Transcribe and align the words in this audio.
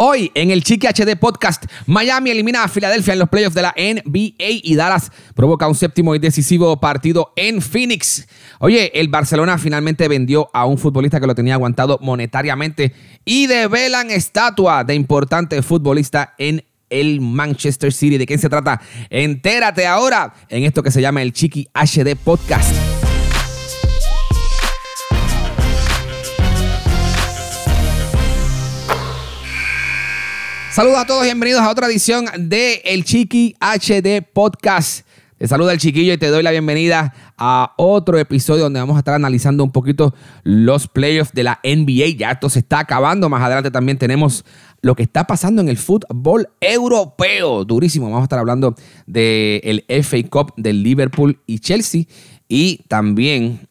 Hoy 0.00 0.30
en 0.34 0.52
el 0.52 0.62
Chiqui 0.62 0.86
HD 0.86 1.16
Podcast, 1.18 1.64
Miami 1.86 2.30
elimina 2.30 2.62
a 2.62 2.68
Filadelfia 2.68 3.14
en 3.14 3.18
los 3.18 3.28
playoffs 3.28 3.56
de 3.56 3.62
la 3.62 3.74
NBA 3.76 4.60
y 4.62 4.76
Dallas 4.76 5.10
provoca 5.34 5.66
un 5.66 5.74
séptimo 5.74 6.14
y 6.14 6.20
decisivo 6.20 6.78
partido 6.78 7.32
en 7.34 7.60
Phoenix. 7.60 8.28
Oye, 8.60 8.92
el 8.94 9.08
Barcelona 9.08 9.58
finalmente 9.58 10.06
vendió 10.06 10.50
a 10.52 10.66
un 10.66 10.78
futbolista 10.78 11.18
que 11.18 11.26
lo 11.26 11.34
tenía 11.34 11.54
aguantado 11.54 11.98
monetariamente 12.00 12.94
y 13.24 13.48
develan 13.48 14.12
estatua 14.12 14.84
de 14.84 14.94
importante 14.94 15.60
futbolista 15.62 16.32
en 16.38 16.62
el 16.90 17.20
Manchester 17.20 17.92
City. 17.92 18.18
¿De 18.18 18.26
quién 18.26 18.38
se 18.38 18.48
trata? 18.48 18.80
Entérate 19.10 19.84
ahora 19.84 20.32
en 20.48 20.62
esto 20.62 20.84
que 20.84 20.92
se 20.92 21.02
llama 21.02 21.22
el 21.22 21.32
Chiqui 21.32 21.70
HD 21.74 22.14
Podcast. 22.14 23.07
Saludos 30.78 30.98
a 31.00 31.06
todos 31.06 31.24
y 31.24 31.26
bienvenidos 31.26 31.60
a 31.60 31.70
otra 31.70 31.88
edición 31.88 32.26
de 32.38 32.82
El 32.84 33.02
Chiqui 33.02 33.56
HD 33.58 34.22
Podcast. 34.22 35.04
Te 35.36 35.48
saluda 35.48 35.72
el 35.72 35.80
chiquillo 35.80 36.12
y 36.12 36.18
te 36.18 36.28
doy 36.28 36.44
la 36.44 36.52
bienvenida 36.52 37.12
a 37.36 37.74
otro 37.76 38.16
episodio 38.16 38.62
donde 38.62 38.78
vamos 38.78 38.94
a 38.94 39.00
estar 39.00 39.14
analizando 39.14 39.64
un 39.64 39.72
poquito 39.72 40.14
los 40.44 40.86
playoffs 40.86 41.32
de 41.32 41.42
la 41.42 41.58
NBA. 41.64 42.16
Ya 42.16 42.30
esto 42.30 42.48
se 42.48 42.60
está 42.60 42.78
acabando. 42.78 43.28
Más 43.28 43.42
adelante 43.42 43.72
también 43.72 43.98
tenemos 43.98 44.44
lo 44.80 44.94
que 44.94 45.02
está 45.02 45.26
pasando 45.26 45.62
en 45.62 45.68
el 45.68 45.78
fútbol 45.78 46.48
europeo. 46.60 47.64
Durísimo. 47.64 48.06
Vamos 48.06 48.20
a 48.20 48.26
estar 48.26 48.38
hablando 48.38 48.76
del 49.04 49.84
FA 49.88 50.18
Cup 50.30 50.52
del 50.56 50.84
Liverpool 50.84 51.40
y 51.44 51.58
Chelsea 51.58 52.04
y 52.46 52.84
también 52.86 53.66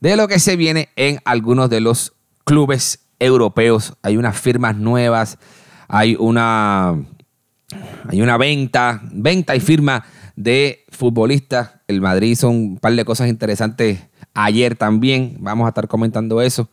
de 0.00 0.16
lo 0.16 0.26
que 0.26 0.38
se 0.38 0.56
viene 0.56 0.88
en 0.96 1.20
algunos 1.26 1.68
de 1.68 1.82
los 1.82 2.14
clubes 2.44 3.00
europeos. 3.18 3.92
Hay 4.00 4.16
unas 4.16 4.40
firmas 4.40 4.74
nuevas 4.74 5.36
hay 5.92 6.16
una, 6.18 6.90
hay 8.08 8.22
una 8.22 8.36
venta, 8.36 9.02
venta 9.12 9.56
y 9.56 9.60
firma 9.60 10.04
de 10.36 10.84
futbolistas. 10.90 11.72
El 11.88 12.00
Madrid 12.00 12.30
hizo 12.30 12.48
un 12.48 12.78
par 12.78 12.94
de 12.94 13.04
cosas 13.04 13.28
interesantes 13.28 13.98
ayer 14.32 14.76
también. 14.76 15.38
Vamos 15.40 15.66
a 15.66 15.70
estar 15.70 15.88
comentando 15.88 16.40
eso. 16.42 16.70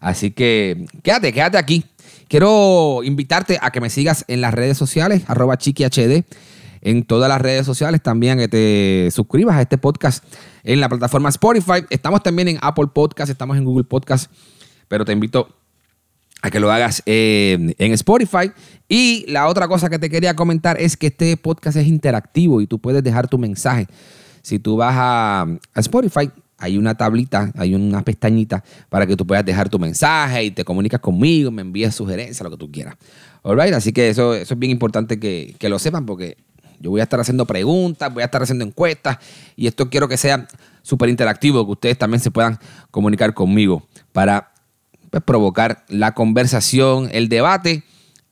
Así 0.00 0.32
que 0.32 0.84
quédate, 1.04 1.32
quédate 1.32 1.58
aquí. 1.58 1.84
Quiero 2.26 3.04
invitarte 3.04 3.56
a 3.62 3.70
que 3.70 3.80
me 3.80 3.88
sigas 3.88 4.24
en 4.26 4.40
las 4.40 4.52
redes 4.52 4.76
sociales, 4.76 5.22
arroba 5.28 5.56
chiquihd, 5.58 6.24
en 6.80 7.04
todas 7.04 7.28
las 7.28 7.40
redes 7.40 7.64
sociales. 7.64 8.02
También 8.02 8.36
que 8.36 8.48
te 8.48 9.10
suscribas 9.12 9.56
a 9.56 9.62
este 9.62 9.78
podcast 9.78 10.24
en 10.64 10.80
la 10.80 10.88
plataforma 10.88 11.28
Spotify. 11.28 11.84
Estamos 11.88 12.20
también 12.20 12.48
en 12.48 12.58
Apple 12.60 12.88
Podcast, 12.92 13.30
estamos 13.30 13.56
en 13.56 13.64
Google 13.64 13.84
Podcast. 13.84 14.28
Pero 14.88 15.04
te 15.04 15.12
invito 15.12 15.54
a 16.46 16.50
que 16.50 16.60
lo 16.60 16.70
hagas 16.70 17.02
eh, 17.06 17.74
en 17.78 17.92
Spotify. 17.92 18.52
Y 18.88 19.24
la 19.28 19.48
otra 19.48 19.68
cosa 19.68 19.90
que 19.90 19.98
te 19.98 20.08
quería 20.08 20.36
comentar 20.36 20.80
es 20.80 20.96
que 20.96 21.08
este 21.08 21.36
podcast 21.36 21.76
es 21.76 21.86
interactivo 21.86 22.60
y 22.60 22.66
tú 22.66 22.78
puedes 22.78 23.02
dejar 23.02 23.28
tu 23.28 23.38
mensaje. 23.38 23.86
Si 24.42 24.58
tú 24.60 24.76
vas 24.76 24.94
a, 24.96 25.46
Spotify, 25.74 26.30
hay 26.58 26.78
una 26.78 26.94
tablita, 26.94 27.52
hay 27.56 27.74
una 27.74 28.02
pestañita 28.02 28.62
para 28.88 29.06
que 29.06 29.16
tú 29.16 29.26
puedas 29.26 29.44
dejar 29.44 29.68
tu 29.68 29.78
mensaje 29.78 30.44
y 30.44 30.50
te 30.52 30.64
comunicas 30.64 31.00
conmigo, 31.00 31.50
me 31.50 31.62
envías 31.62 31.94
sugerencias, 31.94 32.42
lo 32.42 32.50
que 32.50 32.56
tú 32.56 32.70
quieras. 32.70 32.96
Alright, 33.42 33.74
así 33.74 33.92
que 33.92 34.08
eso, 34.08 34.34
eso 34.34 34.54
es 34.54 34.60
bien 34.60 34.70
importante 34.70 35.18
que, 35.18 35.56
que 35.58 35.68
lo 35.68 35.78
sepan 35.80 36.06
porque 36.06 36.36
yo 36.78 36.90
voy 36.90 37.00
a 37.00 37.04
estar 37.04 37.18
haciendo 37.18 37.44
preguntas, 37.44 38.12
voy 38.12 38.22
a 38.22 38.26
estar 38.26 38.42
haciendo 38.42 38.64
encuestas 38.64 39.18
y 39.56 39.66
esto 39.66 39.90
quiero 39.90 40.08
que 40.08 40.16
sea 40.16 40.46
súper 40.82 41.08
interactivo, 41.08 41.66
que 41.66 41.72
ustedes 41.72 41.98
también 41.98 42.20
se 42.20 42.30
puedan 42.30 42.58
comunicar 42.92 43.34
conmigo 43.34 43.84
para 44.12 44.52
pues, 45.20 45.26
provocar 45.26 45.84
la 45.88 46.12
conversación, 46.12 47.08
el 47.12 47.28
debate 47.28 47.82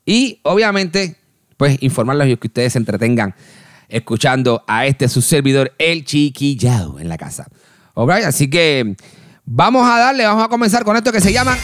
y 0.04 0.40
obviamente 0.42 1.16
pues 1.56 1.82
informarlos 1.82 2.28
y 2.28 2.36
que 2.36 2.48
ustedes 2.48 2.72
se 2.72 2.78
entretengan 2.78 3.34
escuchando 3.88 4.64
a 4.66 4.86
este 4.86 5.08
su 5.08 5.22
servidor, 5.22 5.72
el 5.78 6.04
chiquillao 6.04 6.98
en 6.98 7.08
la 7.08 7.16
casa. 7.16 7.46
Así 8.26 8.50
que 8.50 8.96
vamos 9.44 9.88
a 9.88 9.98
darle, 9.98 10.24
vamos 10.24 10.44
a 10.44 10.48
comenzar 10.48 10.84
con 10.84 10.96
esto 10.96 11.12
que 11.12 11.20
se 11.20 11.32
llama... 11.32 11.56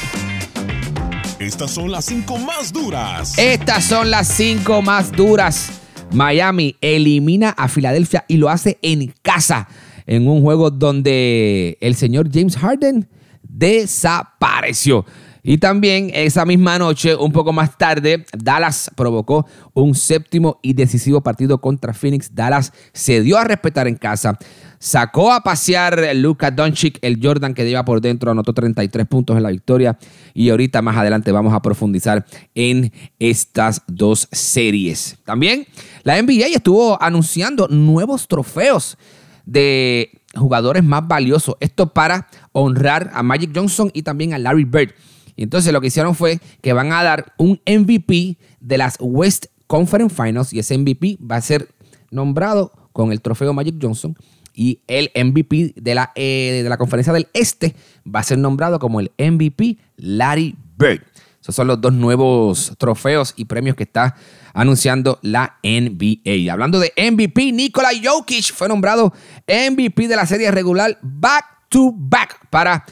Estas 1.38 1.70
son 1.70 1.90
las 1.90 2.04
cinco 2.04 2.36
más 2.38 2.72
duras. 2.72 3.38
Estas 3.38 3.84
son 3.84 4.10
las 4.10 4.28
cinco 4.28 4.82
más 4.82 5.10
duras. 5.10 5.70
Miami 6.12 6.76
elimina 6.80 7.50
a 7.50 7.66
Filadelfia 7.66 8.26
y 8.28 8.36
lo 8.36 8.50
hace 8.50 8.78
en 8.82 9.14
casa, 9.22 9.66
en 10.06 10.28
un 10.28 10.42
juego 10.42 10.70
donde 10.70 11.78
el 11.80 11.94
señor 11.94 12.28
James 12.32 12.56
Harden 12.56 13.08
desapareció. 13.42 15.04
Y 15.42 15.58
también 15.58 16.10
esa 16.12 16.44
misma 16.44 16.78
noche, 16.78 17.16
un 17.16 17.32
poco 17.32 17.52
más 17.52 17.78
tarde, 17.78 18.26
Dallas 18.36 18.90
provocó 18.94 19.46
un 19.72 19.94
séptimo 19.94 20.58
y 20.62 20.74
decisivo 20.74 21.22
partido 21.22 21.60
contra 21.60 21.94
Phoenix. 21.94 22.34
Dallas 22.34 22.72
se 22.92 23.22
dio 23.22 23.38
a 23.38 23.44
respetar 23.44 23.88
en 23.88 23.96
casa. 23.96 24.38
Sacó 24.78 25.32
a 25.32 25.42
pasear 25.42 26.14
Luka 26.14 26.50
Doncic, 26.50 26.98
el 27.02 27.18
Jordan 27.22 27.54
que 27.54 27.64
lleva 27.64 27.84
por 27.84 28.00
dentro, 28.00 28.30
anotó 28.30 28.52
33 28.54 29.06
puntos 29.06 29.36
en 29.36 29.42
la 29.42 29.50
victoria. 29.50 29.98
Y 30.34 30.50
ahorita 30.50 30.82
más 30.82 30.96
adelante 30.96 31.32
vamos 31.32 31.54
a 31.54 31.60
profundizar 31.60 32.26
en 32.54 32.92
estas 33.18 33.82
dos 33.86 34.28
series. 34.32 35.18
También 35.24 35.66
la 36.02 36.20
NBA 36.20 36.46
estuvo 36.54 37.02
anunciando 37.02 37.68
nuevos 37.68 38.28
trofeos 38.28 38.96
de 39.44 40.20
jugadores 40.34 40.84
más 40.84 41.06
valiosos. 41.06 41.56
Esto 41.60 41.92
para 41.92 42.28
honrar 42.52 43.10
a 43.14 43.22
Magic 43.22 43.50
Johnson 43.54 43.90
y 43.94 44.02
también 44.02 44.34
a 44.34 44.38
Larry 44.38 44.64
Bird. 44.64 44.94
Y 45.36 45.42
entonces 45.44 45.72
lo 45.72 45.80
que 45.80 45.86
hicieron 45.86 46.14
fue 46.14 46.40
que 46.60 46.72
van 46.72 46.92
a 46.92 47.02
dar 47.02 47.32
un 47.38 47.60
MVP 47.66 48.36
de 48.60 48.78
las 48.78 48.96
West 49.00 49.46
Conference 49.66 50.14
Finals 50.14 50.52
y 50.52 50.58
ese 50.58 50.76
MVP 50.76 51.18
va 51.18 51.36
a 51.36 51.40
ser 51.40 51.68
nombrado 52.10 52.72
con 52.92 53.12
el 53.12 53.20
trofeo 53.20 53.52
Magic 53.52 53.76
Johnson 53.80 54.16
y 54.52 54.80
el 54.88 55.10
MVP 55.14 55.74
de 55.76 55.94
la, 55.94 56.12
eh, 56.14 56.60
de 56.62 56.68
la 56.68 56.76
conferencia 56.76 57.12
del 57.12 57.28
Este 57.32 57.74
va 58.04 58.20
a 58.20 58.24
ser 58.24 58.38
nombrado 58.38 58.78
como 58.78 59.00
el 59.00 59.12
MVP 59.16 59.78
Larry 59.96 60.56
Bird. 60.76 61.02
Esos 61.40 61.54
son 61.54 61.68
los 61.68 61.80
dos 61.80 61.94
nuevos 61.94 62.74
trofeos 62.76 63.32
y 63.36 63.46
premios 63.46 63.74
que 63.76 63.84
está 63.84 64.16
anunciando 64.52 65.18
la 65.22 65.58
NBA. 65.62 66.52
Hablando 66.52 66.78
de 66.78 66.92
MVP, 66.96 67.52
Nikola 67.52 67.90
Jokic 68.02 68.52
fue 68.52 68.68
nombrado 68.68 69.14
MVP 69.46 70.08
de 70.08 70.16
la 70.16 70.26
serie 70.26 70.50
regular 70.50 70.98
back 71.00 71.59
to 71.70 71.94
back 71.96 72.46
para 72.50 72.84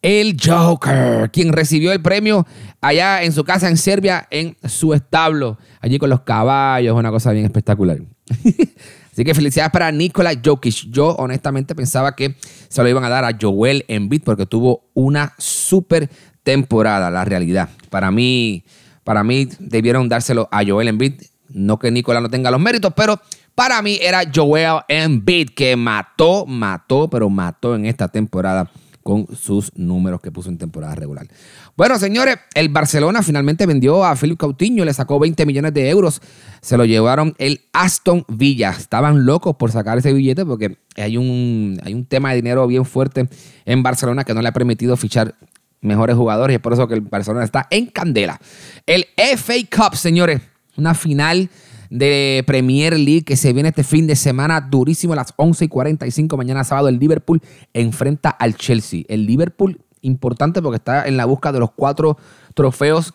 el 0.00 0.36
Joker, 0.40 1.28
quien 1.32 1.52
recibió 1.52 1.92
el 1.92 2.00
premio 2.00 2.46
allá 2.80 3.24
en 3.24 3.32
su 3.32 3.42
casa 3.42 3.68
en 3.68 3.76
Serbia, 3.76 4.28
en 4.30 4.56
su 4.64 4.94
establo, 4.94 5.58
allí 5.80 5.98
con 5.98 6.10
los 6.10 6.20
caballos, 6.20 6.96
una 6.96 7.10
cosa 7.10 7.32
bien 7.32 7.44
espectacular. 7.44 7.98
Así 9.12 9.24
que 9.24 9.34
felicidades 9.34 9.72
para 9.72 9.90
Nikola 9.90 10.32
Jokic. 10.44 10.90
Yo 10.90 11.16
honestamente 11.16 11.74
pensaba 11.74 12.14
que 12.14 12.36
se 12.68 12.82
lo 12.82 12.88
iban 12.88 13.02
a 13.02 13.08
dar 13.08 13.24
a 13.24 13.36
Joel 13.40 13.84
Embiid 13.88 14.22
porque 14.22 14.44
tuvo 14.44 14.90
una 14.92 15.32
súper 15.38 16.10
temporada, 16.42 17.10
la 17.10 17.24
realidad. 17.24 17.70
Para 17.88 18.10
mí, 18.10 18.62
para 19.04 19.24
mí 19.24 19.48
debieron 19.58 20.08
dárselo 20.08 20.48
a 20.52 20.62
Joel 20.64 20.88
Embiid. 20.88 21.14
No 21.48 21.78
que 21.78 21.90
Nicolás 21.90 22.22
no 22.22 22.28
tenga 22.28 22.50
los 22.50 22.60
méritos, 22.60 22.92
pero 22.94 23.18
para 23.56 23.80
mí 23.82 23.98
era 24.00 24.22
Joel 24.32 24.82
Embiid 24.86 25.48
que 25.56 25.74
mató, 25.74 26.44
mató, 26.46 27.08
pero 27.08 27.28
mató 27.30 27.74
en 27.74 27.86
esta 27.86 28.06
temporada 28.06 28.70
con 29.02 29.26
sus 29.34 29.72
números 29.76 30.20
que 30.20 30.30
puso 30.30 30.50
en 30.50 30.58
temporada 30.58 30.94
regular. 30.94 31.26
Bueno, 31.74 31.98
señores, 31.98 32.36
el 32.54 32.68
Barcelona 32.68 33.22
finalmente 33.22 33.64
vendió 33.64 34.04
a 34.04 34.14
Philip 34.14 34.38
Coutinho, 34.38 34.84
le 34.84 34.92
sacó 34.92 35.18
20 35.18 35.46
millones 35.46 35.72
de 35.72 35.88
euros. 35.88 36.20
Se 36.60 36.76
lo 36.76 36.84
llevaron 36.84 37.34
el 37.38 37.62
Aston 37.72 38.26
Villa. 38.28 38.70
Estaban 38.70 39.24
locos 39.24 39.56
por 39.56 39.70
sacar 39.70 39.96
ese 39.96 40.12
billete 40.12 40.44
porque 40.44 40.76
hay 40.96 41.16
un, 41.16 41.80
hay 41.82 41.94
un 41.94 42.04
tema 42.04 42.30
de 42.30 42.36
dinero 42.36 42.66
bien 42.66 42.84
fuerte 42.84 43.28
en 43.64 43.82
Barcelona 43.82 44.24
que 44.24 44.34
no 44.34 44.42
le 44.42 44.48
ha 44.48 44.52
permitido 44.52 44.96
fichar 44.96 45.34
mejores 45.80 46.16
jugadores 46.16 46.52
y 46.52 46.56
es 46.56 46.60
por 46.60 46.74
eso 46.74 46.88
que 46.88 46.94
el 46.94 47.00
Barcelona 47.00 47.44
está 47.44 47.68
en 47.70 47.86
candela. 47.86 48.38
El 48.86 49.06
FA 49.16 49.54
Cup, 49.70 49.96
señores, 49.96 50.42
una 50.76 50.94
final 50.94 51.48
de 51.90 52.42
Premier 52.46 52.98
League 52.98 53.24
que 53.24 53.36
se 53.36 53.52
viene 53.52 53.70
este 53.70 53.84
fin 53.84 54.06
de 54.06 54.16
semana 54.16 54.60
durísimo 54.60 55.12
a 55.12 55.16
las 55.16 55.32
11 55.36 55.66
y 55.66 55.68
45 55.68 56.36
mañana 56.36 56.64
sábado. 56.64 56.88
El 56.88 56.98
Liverpool 56.98 57.40
enfrenta 57.72 58.30
al 58.30 58.56
Chelsea. 58.56 59.02
El 59.08 59.26
Liverpool 59.26 59.80
importante 60.02 60.62
porque 60.62 60.76
está 60.76 61.06
en 61.06 61.16
la 61.16 61.24
busca 61.24 61.52
de 61.52 61.58
los 61.58 61.72
cuatro 61.72 62.16
trofeos 62.54 63.14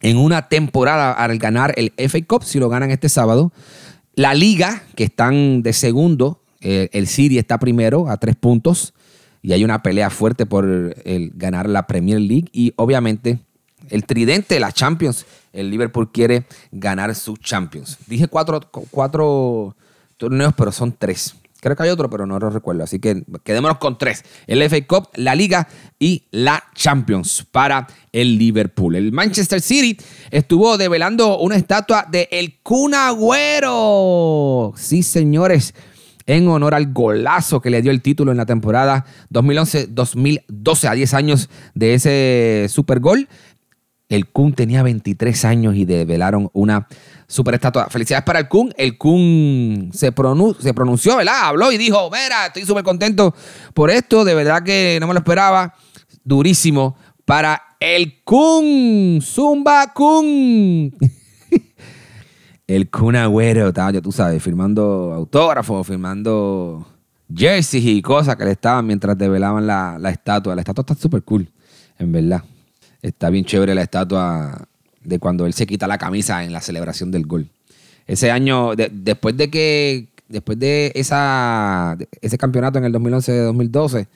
en 0.00 0.16
una 0.16 0.48
temporada 0.48 1.12
al 1.12 1.38
ganar 1.38 1.74
el 1.76 1.92
FA 2.08 2.18
Cup 2.26 2.44
si 2.44 2.58
lo 2.58 2.68
ganan 2.68 2.90
este 2.90 3.08
sábado. 3.08 3.52
La 4.14 4.34
liga, 4.34 4.82
que 4.94 5.04
están 5.04 5.62
de 5.62 5.72
segundo, 5.72 6.42
eh, 6.60 6.90
el 6.92 7.06
City 7.06 7.38
está 7.38 7.58
primero 7.58 8.08
a 8.08 8.18
tres 8.18 8.36
puntos 8.36 8.94
y 9.40 9.52
hay 9.52 9.64
una 9.64 9.82
pelea 9.82 10.10
fuerte 10.10 10.44
por 10.44 10.64
el 11.04 11.32
ganar 11.34 11.68
la 11.68 11.86
Premier 11.86 12.20
League 12.20 12.48
y 12.52 12.72
obviamente 12.76 13.40
el 13.90 14.04
tridente 14.04 14.54
de 14.54 14.60
la 14.60 14.72
Champions, 14.72 15.26
el 15.52 15.70
Liverpool 15.70 16.10
quiere 16.10 16.46
ganar 16.70 17.14
su 17.14 17.36
Champions. 17.36 17.98
Dije 18.06 18.28
cuatro, 18.28 19.76
torneos, 20.16 20.54
pero 20.56 20.72
son 20.72 20.92
tres. 20.92 21.34
Creo 21.62 21.76
que 21.76 21.84
hay 21.84 21.90
otro, 21.90 22.10
pero 22.10 22.26
no 22.26 22.40
lo 22.40 22.50
recuerdo. 22.50 22.82
Así 22.82 22.98
que 22.98 23.22
quedémonos 23.44 23.78
con 23.78 23.96
tres. 23.96 24.24
El 24.48 24.68
FA 24.68 24.84
Cup, 24.84 25.10
la 25.14 25.36
Liga 25.36 25.68
y 25.96 26.24
la 26.32 26.64
Champions 26.74 27.46
para 27.52 27.86
el 28.10 28.36
Liverpool. 28.36 28.96
El 28.96 29.12
Manchester 29.12 29.60
City 29.60 29.96
estuvo 30.32 30.76
develando 30.76 31.38
una 31.38 31.54
estatua 31.54 32.04
de 32.10 32.28
El 32.32 32.58
Kun 32.64 32.94
Agüero. 32.94 34.72
Sí, 34.76 35.04
señores. 35.04 35.72
En 36.26 36.48
honor 36.48 36.74
al 36.74 36.92
golazo 36.92 37.60
que 37.60 37.70
le 37.70 37.80
dio 37.80 37.92
el 37.92 38.02
título 38.02 38.32
en 38.32 38.38
la 38.38 38.46
temporada 38.46 39.04
2011-2012, 39.32 40.88
a 40.88 40.94
10 40.94 41.14
años 41.14 41.48
de 41.74 41.94
ese 41.94 42.66
super 42.68 42.98
gol. 42.98 43.28
El 44.12 44.28
Kun 44.28 44.52
tenía 44.52 44.82
23 44.82 45.42
años 45.46 45.74
y 45.74 45.86
develaron 45.86 46.50
una 46.52 46.86
super 47.26 47.54
estatua. 47.54 47.88
Felicidades 47.88 48.26
para 48.26 48.40
el 48.40 48.46
Kun. 48.46 48.70
El 48.76 48.98
Kun 48.98 49.88
se, 49.90 50.12
se 50.60 50.74
pronunció, 50.74 51.16
¿verdad? 51.16 51.44
Habló 51.44 51.72
y 51.72 51.78
dijo, 51.78 52.10
mira, 52.10 52.44
estoy 52.48 52.66
súper 52.66 52.84
contento 52.84 53.34
por 53.72 53.90
esto. 53.90 54.22
De 54.26 54.34
verdad 54.34 54.62
que 54.62 54.98
no 55.00 55.06
me 55.06 55.14
lo 55.14 55.20
esperaba. 55.20 55.72
Durísimo 56.24 56.94
para 57.24 57.62
el 57.80 58.22
Kun. 58.22 59.20
Zumba 59.22 59.94
Kun. 59.94 60.94
el 62.66 62.90
Kun 62.90 63.16
Agüero, 63.16 63.68
estaba, 63.68 63.98
tú 64.02 64.12
sabes, 64.12 64.42
firmando 64.42 65.14
autógrafos, 65.14 65.86
firmando 65.86 66.86
jerseys 67.34 67.86
y 67.86 68.02
cosas 68.02 68.36
que 68.36 68.44
le 68.44 68.50
estaban 68.50 68.86
mientras 68.86 69.16
develaban 69.16 69.66
la, 69.66 69.96
la 69.98 70.10
estatua. 70.10 70.54
La 70.54 70.60
estatua 70.60 70.82
está 70.82 70.94
súper 70.96 71.22
cool, 71.22 71.50
en 71.98 72.12
verdad. 72.12 72.42
Está 73.02 73.30
bien 73.30 73.44
chévere 73.44 73.74
la 73.74 73.82
estatua 73.82 74.68
de 75.02 75.18
cuando 75.18 75.44
él 75.46 75.52
se 75.52 75.66
quita 75.66 75.88
la 75.88 75.98
camisa 75.98 76.44
en 76.44 76.52
la 76.52 76.60
celebración 76.60 77.10
del 77.10 77.26
gol. 77.26 77.48
Ese 78.06 78.30
año, 78.30 78.74
después 78.76 79.36
de 79.36 79.50
que, 79.50 80.08
después 80.28 80.58
de 80.58 80.92
esa, 80.94 81.98
ese 82.20 82.38
campeonato 82.38 82.78
en 82.78 82.84
el 82.84 82.92
2011-2012, 82.94 84.06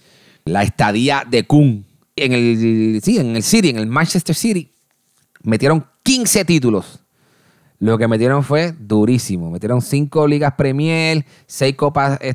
la 0.45 0.63
estadía 0.63 1.25
de 1.29 1.45
Kun 1.45 1.85
en 2.17 2.33
el, 2.33 3.01
sí, 3.03 3.19
en 3.19 3.37
el 3.37 3.43
City, 3.43 3.71
en 3.71 3.79
el 3.79 3.87
Manchester 3.87 4.35
City, 4.35 4.71
metieron 5.43 5.85
15 6.03 6.45
títulos. 6.45 7.01
Lo 7.79 7.99
que 7.99 8.09
metieron 8.09 8.43
fue 8.43 8.73
durísimo. 8.79 9.51
Metieron 9.51 9.83
5 9.83 10.27
ligas 10.27 10.55
Premier, 10.55 11.27
6 11.47 11.75
copas, 11.77 12.19
eh, 12.23 12.35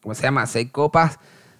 ¿cómo 0.00 0.14
se 0.14 0.22
llama? 0.22 0.46
6 0.46 0.70
copas 0.70 1.18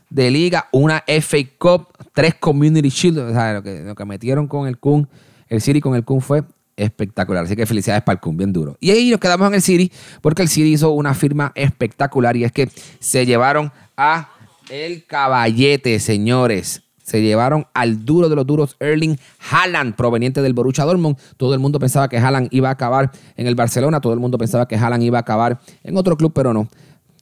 de 0.09 0.31
liga, 0.31 0.69
una 0.71 1.03
FA 1.07 1.39
Cup, 1.59 1.89
3 2.17 2.35
Community 2.41 2.89
Shield. 2.89 3.19
O 3.19 3.31
sea, 3.31 3.53
lo 3.53 3.63
que, 3.63 3.83
lo 3.83 3.95
que 3.95 4.05
metieron 4.07 4.49
con 4.49 4.67
el 4.67 4.79
Kun 4.79 5.07
el 5.49 5.61
City 5.61 5.81
con 5.81 5.95
el 5.95 6.03
Kun 6.03 6.21
fue 6.21 6.45
espectacular. 6.77 7.45
Así 7.45 7.57
que 7.57 7.67
felicidades 7.67 8.03
para 8.03 8.15
el 8.15 8.21
Kun, 8.21 8.37
bien 8.37 8.53
duro. 8.53 8.77
Y 8.81 8.91
ahí 8.91 9.11
nos 9.11 9.21
quedamos 9.21 9.49
en 9.49 9.55
el 9.55 9.63
City 9.63 9.93
porque 10.21 10.43
el 10.43 10.49
City 10.49 10.73
hizo 10.73 10.91
una 10.91 11.15
firma 11.15 11.53
espectacular 11.55 12.37
y 12.37 12.45
es 12.45 12.53
que 12.53 12.71
se 12.99 13.27
llevaron 13.27 13.71
a 13.97 14.31
el 14.71 15.05
caballete, 15.05 16.01
señores. 16.01 16.83
Se 17.03 17.23
llevaron 17.23 17.67
al 17.73 18.05
duro 18.05 18.29
de 18.29 18.35
los 18.35 18.45
duros 18.45 18.77
Erling 18.81 19.17
Haaland, 19.51 19.95
proveniente 19.95 20.43
del 20.43 20.55
Borussia 20.55 20.85
Dortmund. 20.85 21.17
Todo 21.37 21.55
el 21.55 21.61
mundo 21.61 21.79
pensaba 21.79 22.09
que 22.09 22.19
Haaland 22.19 22.49
iba 22.51 22.69
a 22.69 22.73
acabar 22.73 23.13
en 23.37 23.47
el 23.47 23.55
Barcelona. 23.55 24.01
Todo 24.01 24.13
el 24.13 24.19
mundo 24.19 24.39
pensaba 24.39 24.67
que 24.67 24.75
Haaland 24.75 25.05
iba 25.05 25.19
a 25.19 25.21
acabar 25.21 25.61
en 25.85 25.97
otro 25.97 26.17
club, 26.17 26.33
pero 26.35 26.53
no. 26.53 26.69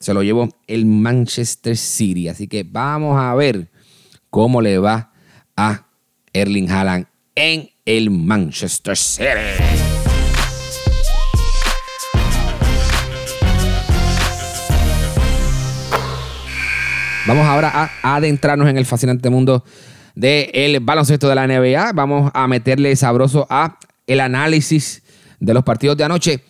Se 0.01 0.15
lo 0.15 0.23
llevó 0.23 0.49
el 0.67 0.87
Manchester 0.87 1.77
City. 1.77 2.29
Así 2.29 2.49
que 2.49 2.65
vamos 2.65 3.21
a 3.21 3.35
ver 3.35 3.69
cómo 4.35 4.61
le 4.61 4.79
va 4.79 5.13
a 5.57 5.87
Erling 6.33 6.69
Haaland 6.69 7.07
en 7.37 7.71
el 7.85 8.11
Manchester 8.11 8.97
City. 8.97 9.29
Vamos 17.29 17.47
ahora 17.47 17.93
a 18.03 18.17
adentrarnos 18.17 18.69
en 18.69 18.77
el 18.77 18.85
fascinante 18.85 19.31
mundo 19.31 19.65
del 20.17 20.81
baloncesto 20.81 21.29
de 21.29 21.37
la 21.37 21.47
NBA. 21.47 21.93
Vamos 21.93 22.33
a 22.35 22.49
meterle 22.49 22.97
sabroso 22.97 23.47
a 23.49 23.79
el 24.05 24.19
análisis 24.19 25.05
de 25.39 25.55
los 25.55 25.63
partidos 25.63 25.97
de 25.97 26.03
anoche. 26.03 26.45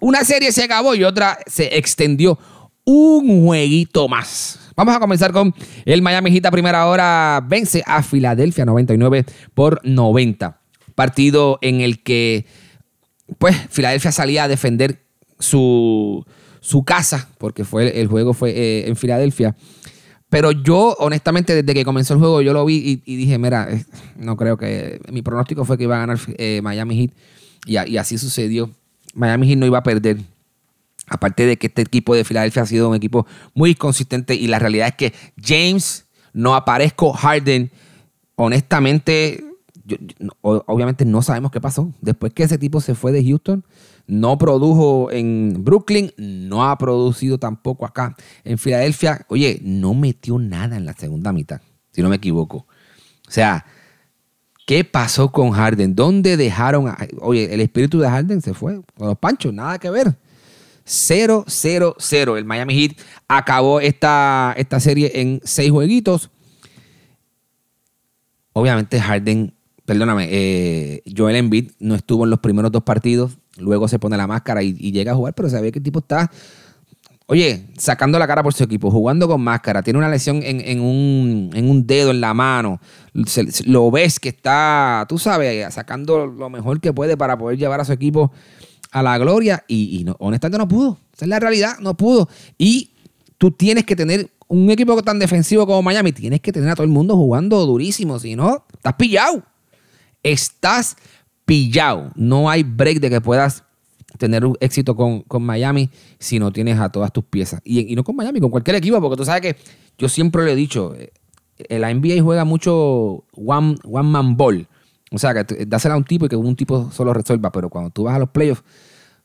Una 0.00 0.22
serie 0.22 0.52
se 0.52 0.64
acabó 0.64 0.94
y 0.94 1.02
otra 1.02 1.38
se 1.46 1.78
extendió 1.78 2.38
un 2.84 3.46
jueguito 3.46 4.06
más. 4.06 4.63
Vamos 4.76 4.96
a 4.96 5.00
comenzar 5.00 5.32
con 5.32 5.54
el 5.84 6.02
Miami 6.02 6.32
Heat 6.32 6.46
a 6.46 6.50
primera 6.50 6.86
hora. 6.86 7.44
Vence 7.46 7.82
a 7.86 8.02
Filadelfia 8.02 8.64
99 8.64 9.24
por 9.54 9.80
90. 9.84 10.60
Partido 10.94 11.58
en 11.60 11.80
el 11.80 12.02
que, 12.02 12.46
pues, 13.38 13.56
Filadelfia 13.70 14.12
salía 14.12 14.44
a 14.44 14.48
defender 14.48 15.00
su, 15.38 16.24
su 16.60 16.84
casa, 16.84 17.28
porque 17.38 17.64
fue, 17.64 18.00
el 18.00 18.08
juego 18.08 18.34
fue 18.34 18.50
eh, 18.50 18.88
en 18.88 18.96
Filadelfia. 18.96 19.54
Pero 20.28 20.50
yo, 20.50 20.96
honestamente, 20.98 21.54
desde 21.54 21.74
que 21.74 21.84
comenzó 21.84 22.14
el 22.14 22.20
juego, 22.20 22.42
yo 22.42 22.52
lo 22.52 22.64
vi 22.64 23.02
y, 23.04 23.16
dije, 23.16 23.38
mira, 23.38 23.68
eh, 23.70 23.84
no 24.16 24.36
creo 24.36 24.56
que... 24.56 25.00
Mi 25.12 25.22
pronóstico 25.22 25.64
fue 25.64 25.78
que 25.78 25.84
iba 25.84 25.96
a 25.96 26.00
ganar 26.00 26.18
eh, 26.38 26.60
Miami 26.60 26.96
Heat 26.96 27.10
y, 27.66 27.92
y 27.92 27.96
así 27.98 28.18
sucedió. 28.18 28.70
Miami 29.14 29.46
Heat 29.46 29.58
no 29.58 29.66
iba 29.66 29.78
a 29.78 29.82
perder. 29.84 30.18
Aparte 31.06 31.46
de 31.46 31.56
que 31.58 31.66
este 31.66 31.82
equipo 31.82 32.14
de 32.14 32.24
Filadelfia 32.24 32.62
ha 32.62 32.66
sido 32.66 32.88
un 32.88 32.96
equipo 32.96 33.26
muy 33.54 33.74
consistente 33.74 34.34
y 34.34 34.46
la 34.46 34.58
realidad 34.58 34.88
es 34.88 34.94
que 34.94 35.12
James 35.40 36.06
no 36.32 36.54
aparezco, 36.54 37.12
Harden, 37.12 37.70
honestamente, 38.36 39.44
obviamente 40.40 41.04
no 41.04 41.22
sabemos 41.22 41.50
qué 41.50 41.60
pasó. 41.60 41.92
Después 42.00 42.32
que 42.32 42.42
ese 42.42 42.58
tipo 42.58 42.80
se 42.80 42.94
fue 42.94 43.12
de 43.12 43.24
Houston, 43.24 43.64
no 44.06 44.36
produjo 44.36 45.10
en 45.10 45.64
Brooklyn, 45.64 46.12
no 46.16 46.64
ha 46.68 46.76
producido 46.76 47.38
tampoco 47.38 47.86
acá 47.86 48.16
en 48.44 48.58
Filadelfia. 48.58 49.24
Oye, 49.28 49.60
no 49.62 49.94
metió 49.94 50.38
nada 50.38 50.76
en 50.76 50.84
la 50.84 50.92
segunda 50.94 51.32
mitad, 51.32 51.60
si 51.92 52.02
no 52.02 52.08
me 52.08 52.16
equivoco. 52.16 52.66
O 53.26 53.30
sea, 53.30 53.64
¿qué 54.66 54.84
pasó 54.84 55.32
con 55.32 55.52
Harden? 55.52 55.94
¿Dónde 55.94 56.36
dejaron? 56.36 56.94
oye, 57.20 57.52
el 57.52 57.60
espíritu 57.60 57.98
de 57.98 58.08
Harden 58.08 58.42
se 58.42 58.52
fue 58.52 58.82
con 58.96 59.08
los 59.08 59.18
panchos, 59.18 59.54
nada 59.54 59.78
que 59.78 59.90
ver. 59.90 60.16
0-0-0. 60.86 62.38
El 62.38 62.44
Miami 62.44 62.74
Heat 62.74 62.96
acabó 63.28 63.80
esta, 63.80 64.54
esta 64.56 64.80
serie 64.80 65.12
en 65.14 65.40
seis 65.44 65.70
jueguitos. 65.70 66.30
Obviamente 68.52 69.00
Harden, 69.00 69.54
perdóname, 69.84 70.28
eh, 70.30 71.02
Joel 71.16 71.36
Embiid 71.36 71.72
no 71.80 71.94
estuvo 71.94 72.24
en 72.24 72.30
los 72.30 72.40
primeros 72.40 72.70
dos 72.70 72.82
partidos. 72.82 73.38
Luego 73.56 73.88
se 73.88 73.98
pone 73.98 74.16
la 74.16 74.26
máscara 74.26 74.62
y, 74.62 74.74
llega 74.92 75.12
a 75.12 75.14
jugar, 75.14 75.34
pero 75.34 75.48
se 75.48 75.60
ve 75.60 75.70
que 75.70 75.78
el 75.78 75.84
tipo 75.84 76.00
está, 76.00 76.30
oye, 77.26 77.68
sacando 77.78 78.18
la 78.18 78.26
cara 78.26 78.42
por 78.42 78.52
su 78.52 78.64
equipo, 78.64 78.90
jugando 78.90 79.28
con 79.28 79.40
máscara. 79.40 79.82
Tiene 79.82 79.98
una 79.98 80.08
lesión 80.08 80.40
en, 80.42 80.80
un, 80.80 81.86
dedo 81.86 82.10
en 82.10 82.20
la 82.20 82.34
mano. 82.34 82.80
lo 83.64 83.90
ves 83.92 84.18
que 84.18 84.30
está, 84.30 85.06
tú 85.08 85.18
sabes, 85.18 85.72
sacando 85.72 86.26
lo 86.26 86.50
mejor 86.50 86.80
que 86.80 86.92
puede 86.92 87.16
para 87.16 87.38
poder 87.38 87.58
llevar 87.58 87.80
a 87.80 87.84
su 87.84 87.92
equipo 87.92 88.32
a 88.94 89.02
la 89.02 89.18
gloria 89.18 89.64
y, 89.66 90.06
honestamente 90.20 90.56
no 90.56 90.68
pudo. 90.68 90.98
Esa 91.12 91.24
es 91.24 91.28
la 91.28 91.40
realidad, 91.40 91.78
no 91.80 91.96
pudo. 91.96 92.28
Y 92.56 92.92
tú 93.38 93.50
tienes 93.50 93.84
que 93.84 93.96
tener 93.96 94.30
un 94.46 94.70
equipo 94.70 95.02
tan 95.02 95.18
defensivo 95.18 95.66
como 95.66 95.82
Miami, 95.82 96.12
tienes 96.12 96.40
que 96.40 96.52
tener 96.52 96.70
a 96.70 96.74
todo 96.76 96.84
el 96.84 96.92
mundo 96.92 97.16
jugando 97.16 97.66
durísimo, 97.66 98.20
si 98.20 98.36
no, 98.36 98.64
estás 98.72 98.94
pillado. 98.94 99.42
Estás 100.22 100.96
pillado. 101.44 102.12
No 102.14 102.48
hay 102.48 102.62
break 102.62 103.00
de 103.00 103.10
que 103.10 103.20
puedas 103.20 103.64
tener 104.16 104.46
un 104.46 104.56
éxito 104.60 104.94
con, 104.94 105.24
Miami 105.42 105.90
si 106.20 106.38
no 106.38 106.52
tienes 106.52 106.78
a 106.78 106.88
todas 106.88 107.12
tus 107.12 107.24
piezas. 107.24 107.60
Y, 107.64 107.96
no 107.96 108.04
con 108.04 108.14
Miami, 108.14 108.38
con 108.38 108.50
cualquier 108.50 108.76
equipo, 108.76 109.00
porque 109.00 109.16
tú 109.16 109.24
sabes 109.24 109.42
que 109.42 109.56
yo 109.98 110.08
siempre 110.08 110.44
le 110.44 110.52
he 110.52 110.56
dicho, 110.56 110.94
eh, 110.94 111.10
la 111.80 111.92
NBA 111.92 112.22
juega 112.22 112.44
mucho 112.44 113.24
one, 113.32 113.74
one 113.82 114.08
man 114.08 114.36
ball. 114.36 114.68
O 115.14 115.18
sea, 115.18 115.32
que 115.32 115.64
dásela 115.64 115.94
a 115.94 115.96
un 115.96 116.04
tipo 116.04 116.26
y 116.26 116.28
que 116.28 116.34
un 116.34 116.56
tipo 116.56 116.90
solo 116.90 117.14
resuelva, 117.14 117.52
pero 117.52 117.70
cuando 117.70 117.90
tú 117.90 118.02
vas 118.02 118.16
a 118.16 118.18
los 118.18 118.30
playoffs, 118.30 118.64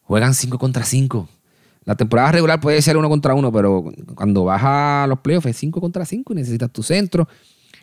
juegan 0.04 0.36
5 0.36 0.60
contra 0.60 0.84
5. 0.84 1.28
La 1.86 1.96
temporada 1.96 2.32
regular 2.32 2.60
puede 2.60 2.80
ser 2.84 2.96
uno 2.96 3.10
contra 3.10 3.34
uno, 3.34 3.52
pero 3.52 3.86
cuando 4.14 4.44
vas 4.44 4.62
a 4.64 5.06
los 5.10 5.20
playoffs 5.20 5.48
es 5.48 5.58
5 5.58 5.82
contra 5.82 6.06
5 6.06 6.34
y 6.34 6.36
necesitas 6.36 6.72
tu 6.72 6.84
centro, 6.84 7.28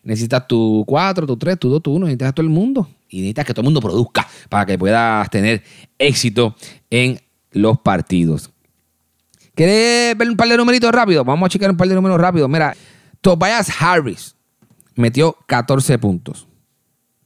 necesitas 0.04 0.46
tu 0.46 0.84
4, 0.86 1.26
tu 1.26 1.36
3, 1.36 1.58
tu 1.58 1.68
2, 1.68 1.82
tu 1.82 1.94
1, 1.94 2.06
necesitas 2.06 2.28
a 2.28 2.32
todo 2.32 2.46
el 2.46 2.52
mundo 2.52 2.88
y 3.08 3.16
necesitas 3.16 3.44
que 3.44 3.52
todo 3.52 3.62
el 3.62 3.66
mundo 3.66 3.80
produzca 3.80 4.28
para 4.48 4.64
que 4.64 4.78
puedas 4.78 5.28
tener 5.28 5.64
éxito 5.98 6.54
en 6.88 7.18
los 7.50 7.80
partidos. 7.80 8.52
¿Quieres 9.56 10.16
ver 10.16 10.28
un 10.28 10.36
par 10.36 10.48
de 10.48 10.56
numeritos 10.56 10.92
rápido? 10.92 11.25
Vamos 11.25 11.46
a 11.46 11.50
checar 11.50 11.70
un 11.70 11.76
par 11.76 11.88
de 11.88 11.94
números 11.96 12.20
rápidos. 12.20 12.48
Mira, 12.48 12.76
Tobias 13.20 13.68
Harris 13.80 14.36
metió 14.94 15.36
14 15.46 15.98
puntos. 15.98 16.46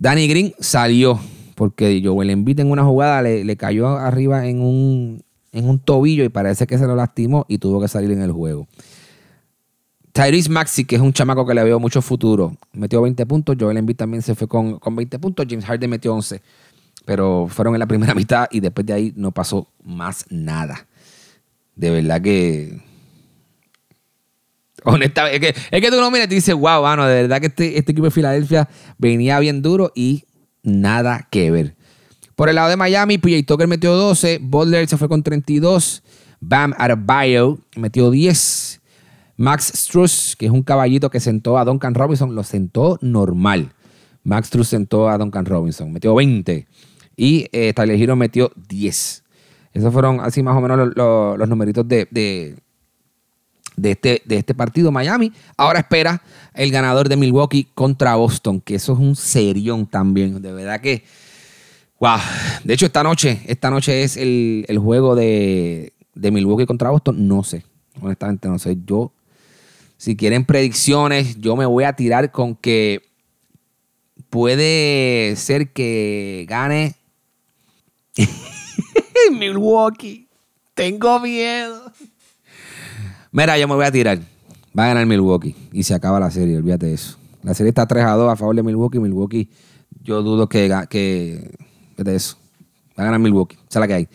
Danny 0.00 0.26
Green 0.26 0.54
salió 0.58 1.20
porque 1.54 2.00
Joel 2.02 2.30
Embiid 2.30 2.60
en 2.60 2.70
una 2.70 2.82
jugada 2.82 3.20
le, 3.20 3.56
cayó 3.58 3.86
arriba 3.98 4.46
en 4.46 4.62
un, 4.62 5.22
en 5.52 5.68
un 5.68 5.78
tobillo 5.78 6.24
y 6.24 6.30
parece 6.30 6.66
que 6.66 6.78
se 6.78 6.86
lo 6.86 6.96
lastimó 6.96 7.44
y 7.48 7.58
tuvo 7.58 7.82
que 7.82 7.86
salir 7.86 8.10
en 8.10 8.22
el 8.22 8.32
juego. 8.32 8.66
Tyrese 10.12 10.48
Maxi, 10.48 10.86
que 10.86 10.96
es 10.96 11.02
un 11.02 11.12
chamaco 11.12 11.46
que 11.46 11.52
le 11.52 11.62
veo 11.62 11.78
mucho 11.78 12.00
futuro, 12.00 12.56
metió 12.72 13.02
20 13.02 13.26
puntos. 13.26 13.56
Joel 13.60 13.76
Embiid 13.76 13.96
también 13.96 14.22
se 14.22 14.34
fue 14.34 14.48
con, 14.48 14.78
con 14.78 14.96
20 14.96 15.18
puntos. 15.18 15.46
James 15.48 15.66
Harden 15.66 15.90
metió 15.90 16.14
11. 16.14 16.40
Pero 17.04 17.46
fueron 17.48 17.74
en 17.74 17.80
la 17.80 17.86
primera 17.86 18.14
mitad 18.16 18.46
y 18.50 18.60
después 18.60 18.86
de 18.86 18.94
ahí 18.94 19.12
no 19.16 19.32
pasó 19.32 19.68
más 19.84 20.24
nada. 20.30 20.86
De 21.76 21.90
verdad 21.90 22.22
que 22.22 22.80
Honestamente, 24.84 25.48
es 25.48 25.54
que, 25.54 25.60
es 25.76 25.82
que 25.82 25.90
tú 25.90 26.00
no 26.00 26.10
miras 26.10 26.26
y 26.26 26.28
te 26.30 26.34
dices, 26.36 26.54
wow, 26.54 26.82
mano, 26.82 27.06
de 27.06 27.22
verdad 27.22 27.40
que 27.40 27.46
este, 27.48 27.78
este 27.78 27.92
equipo 27.92 28.06
de 28.06 28.10
Filadelfia 28.10 28.68
venía 28.98 29.38
bien 29.38 29.62
duro 29.62 29.92
y 29.94 30.24
nada 30.62 31.26
que 31.30 31.50
ver. 31.50 31.74
Por 32.36 32.48
el 32.48 32.54
lado 32.54 32.70
de 32.70 32.76
Miami, 32.76 33.18
PJ 33.18 33.42
Tucker 33.46 33.68
metió 33.68 33.94
12, 33.94 34.38
Butler 34.42 34.88
se 34.88 34.96
fue 34.96 35.08
con 35.08 35.22
32, 35.22 36.02
Bam 36.40 36.72
Adebayo 36.78 37.58
metió 37.76 38.10
10, 38.10 38.80
Max 39.36 39.72
Struss, 39.74 40.36
que 40.38 40.46
es 40.46 40.52
un 40.52 40.62
caballito 40.62 41.10
que 41.10 41.20
sentó 41.20 41.58
a 41.58 41.64
Duncan 41.64 41.94
Robinson, 41.94 42.34
lo 42.34 42.42
sentó 42.42 42.98
normal. 43.02 43.72
Max 44.22 44.48
Struss 44.48 44.68
sentó 44.68 45.08
a 45.08 45.18
Duncan 45.18 45.44
Robinson, 45.46 45.92
metió 45.92 46.14
20 46.14 46.66
y 47.16 47.46
eh, 47.52 47.72
Tyler 47.74 48.00
Hero 48.00 48.16
metió 48.16 48.50
10. 48.68 49.24
Esos 49.72 49.92
fueron 49.92 50.20
así 50.20 50.42
más 50.42 50.56
o 50.56 50.60
menos 50.60 50.90
los, 50.94 51.38
los- 51.38 51.48
numeritos 51.48 51.86
de, 51.86 52.56
de 53.76 53.92
este, 53.92 54.22
de 54.24 54.36
este 54.36 54.54
partido 54.54 54.92
Miami. 54.92 55.32
Ahora 55.56 55.80
espera 55.80 56.22
el 56.54 56.70
ganador 56.70 57.08
de 57.08 57.16
Milwaukee 57.16 57.68
contra 57.74 58.16
Boston, 58.16 58.60
que 58.60 58.74
eso 58.74 58.92
es 58.92 58.98
un 58.98 59.16
serión 59.16 59.86
también. 59.86 60.40
De 60.42 60.52
verdad 60.52 60.80
que, 60.80 61.04
wow. 61.98 62.18
De 62.64 62.74
hecho, 62.74 62.86
esta 62.86 63.02
noche, 63.02 63.40
esta 63.46 63.70
noche 63.70 64.02
es 64.02 64.16
el, 64.16 64.64
el 64.68 64.78
juego 64.78 65.14
de, 65.14 65.92
de 66.14 66.30
Milwaukee 66.30 66.66
contra 66.66 66.90
Boston. 66.90 67.26
No 67.26 67.42
sé, 67.42 67.64
honestamente 68.00 68.48
no 68.48 68.58
sé. 68.58 68.76
Yo, 68.84 69.12
si 69.96 70.16
quieren 70.16 70.44
predicciones, 70.44 71.40
yo 71.40 71.56
me 71.56 71.66
voy 71.66 71.84
a 71.84 71.94
tirar 71.94 72.30
con 72.30 72.54
que 72.56 73.02
puede 74.28 75.34
ser 75.36 75.72
que 75.72 76.46
gane 76.48 76.94
Milwaukee. 79.32 80.28
Tengo 80.74 81.20
miedo. 81.20 81.92
Mira, 83.32 83.58
yo 83.58 83.68
me 83.68 83.74
voy 83.74 83.84
a 83.84 83.92
tirar. 83.92 84.18
Va 84.78 84.84
a 84.84 84.88
ganar 84.88 85.06
Milwaukee. 85.06 85.54
Y 85.72 85.82
se 85.82 85.94
acaba 85.94 86.20
la 86.20 86.30
serie, 86.30 86.56
olvídate 86.56 86.86
de 86.86 86.94
eso. 86.94 87.16
La 87.42 87.54
serie 87.54 87.70
está 87.70 87.86
3 87.86 88.04
a 88.04 88.12
2 88.12 88.32
a 88.32 88.36
favor 88.36 88.54
de 88.54 88.62
Milwaukee. 88.62 88.98
Milwaukee, 88.98 89.48
yo 90.02 90.22
dudo 90.22 90.48
que. 90.48 90.68
ga- 90.68 90.86
que 90.88 91.50
de 91.96 92.16
eso. 92.16 92.36
Va 92.98 93.02
a 93.02 93.06
ganar 93.06 93.20
Milwaukee. 93.20 93.56
Es 93.68 93.76
la 93.76 93.86
que 93.86 93.94
hay. 93.94 94.08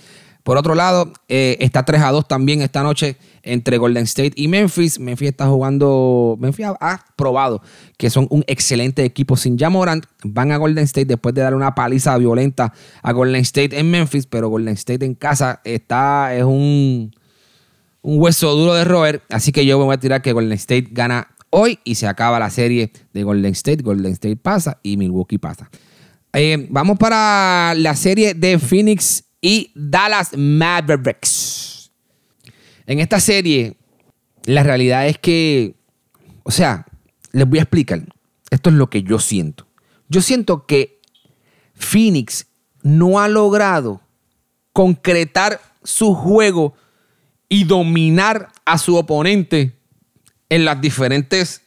Por 0.44 0.58
otro 0.58 0.76
lado, 0.76 1.12
eh, 1.28 1.58
está 1.60 1.84
3 1.84 2.02
a 2.04 2.12
2 2.12 2.28
también 2.28 2.62
esta 2.62 2.84
noche 2.84 3.18
entre 3.42 3.78
Golden 3.80 4.04
State 4.04 4.34
y 4.36 4.48
Memphis. 4.48 5.00
Memphis 5.00 5.30
está 5.30 5.48
jugando. 5.48 6.38
Memphis 6.40 6.68
ha, 6.68 6.78
ha 6.80 7.04
probado 7.16 7.62
que 7.98 8.12
son 8.12 8.28
un 8.30 8.44
excelente 8.48 9.04
equipo 9.06 9.38
sin 9.38 9.58
Jamorant. 9.58 10.06
Van 10.24 10.52
a 10.52 10.58
Golden 10.58 10.84
State 10.84 11.06
después 11.08 11.34
de 11.34 11.42
dar 11.42 11.56
una 11.56 11.74
paliza 11.74 12.16
violenta 12.20 12.74
a 13.02 13.12
Golden 13.12 13.42
State 13.42 13.80
en 13.80 13.90
Memphis. 13.90 14.28
Pero 14.28 14.50
Golden 14.50 14.76
State 14.76 15.04
en 15.04 15.16
casa 15.16 15.62
está. 15.64 16.36
Es 16.36 16.44
un 16.44 17.12
un 18.06 18.22
hueso 18.22 18.54
duro 18.56 18.76
de 18.76 18.84
roer. 18.84 19.24
Así 19.30 19.52
que 19.52 19.66
yo 19.66 19.80
me 19.80 19.86
voy 19.86 19.96
a 19.96 20.00
tirar 20.00 20.22
que 20.22 20.32
Golden 20.32 20.54
State 20.54 20.90
gana 20.92 21.36
hoy 21.50 21.80
y 21.84 21.96
se 21.96 22.08
acaba 22.08 22.38
la 22.38 22.52
serie 22.52 22.92
de 23.14 23.24
Golden 23.24 23.52
State. 23.54 23.82
Golden 23.82 24.12
State 24.14 24.38
pasa 24.38 24.80
y 24.84 24.96
Milwaukee 24.96 25.40
pasa. 25.40 25.72
Eh, 26.34 26.68
vamos 26.70 27.00
para 27.00 27.74
la 27.76 27.96
serie 27.96 28.36
de 28.36 28.60
Phoenix 28.60 29.24
y 29.42 29.72
Dallas 29.74 30.38
Mavericks. 30.38 31.92
En 32.86 33.00
esta 33.00 33.20
serie, 33.20 33.76
la 34.44 34.62
realidad 34.62 35.08
es 35.08 35.18
que, 35.18 35.74
o 36.44 36.52
sea, 36.52 36.86
les 37.32 37.50
voy 37.50 37.58
a 37.58 37.64
explicar. 37.64 38.04
Esto 38.52 38.70
es 38.70 38.76
lo 38.76 38.92
que 38.92 39.02
yo 39.02 39.18
siento. 39.18 39.66
Yo 40.10 40.22
siento 40.22 40.68
que 40.68 41.02
Phoenix 41.74 42.46
no 42.84 43.20
ha 43.20 43.28
logrado 43.28 44.02
concretar 44.74 45.60
su 45.84 46.14
juego 46.14 46.76
y 47.56 47.64
dominar 47.64 48.50
a 48.66 48.78
su 48.78 48.98
oponente 48.98 49.80
en 50.50 50.66
las 50.66 50.82
diferentes 50.82 51.62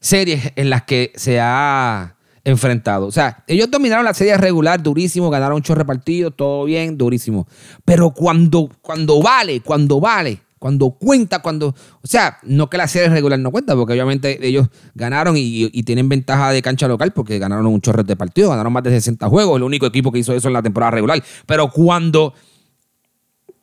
series 0.00 0.50
en 0.56 0.68
las 0.68 0.82
que 0.82 1.12
se 1.14 1.38
ha 1.40 2.16
enfrentado. 2.42 3.06
O 3.06 3.12
sea, 3.12 3.44
ellos 3.46 3.70
dominaron 3.70 4.04
la 4.04 4.14
serie 4.14 4.36
regular 4.36 4.82
durísimo, 4.82 5.30
ganaron 5.30 5.58
ocho 5.58 5.76
repartidos, 5.76 6.34
todo 6.34 6.64
bien, 6.64 6.98
durísimo. 6.98 7.46
Pero 7.84 8.10
cuando, 8.10 8.68
cuando 8.82 9.22
vale, 9.22 9.60
cuando 9.60 10.00
vale, 10.00 10.40
cuando 10.58 10.90
cuenta, 10.90 11.40
cuando... 11.40 11.68
O 11.68 12.06
sea, 12.08 12.38
no 12.42 12.68
que 12.68 12.76
la 12.76 12.88
serie 12.88 13.10
regular 13.10 13.38
no 13.38 13.52
cuenta, 13.52 13.76
porque 13.76 13.92
obviamente 13.92 14.44
ellos 14.44 14.66
ganaron 14.96 15.36
y, 15.38 15.70
tienen 15.84 16.08
ventaja 16.08 16.50
de 16.50 16.62
cancha 16.62 16.88
local 16.88 17.12
porque 17.12 17.38
ganaron 17.38 17.66
un 17.66 17.80
chorro 17.80 18.02
de 18.02 18.16
partidos, 18.16 18.50
ganaron 18.50 18.72
más 18.72 18.82
de 18.82 18.90
60 18.90 19.28
juegos, 19.28 19.56
el 19.56 19.62
único 19.62 19.86
equipo 19.86 20.10
que 20.10 20.18
hizo 20.18 20.34
eso 20.34 20.48
en 20.48 20.54
la 20.54 20.62
temporada 20.62 20.90
regular. 20.90 21.22
Pero 21.46 21.70
cuando 21.70 22.34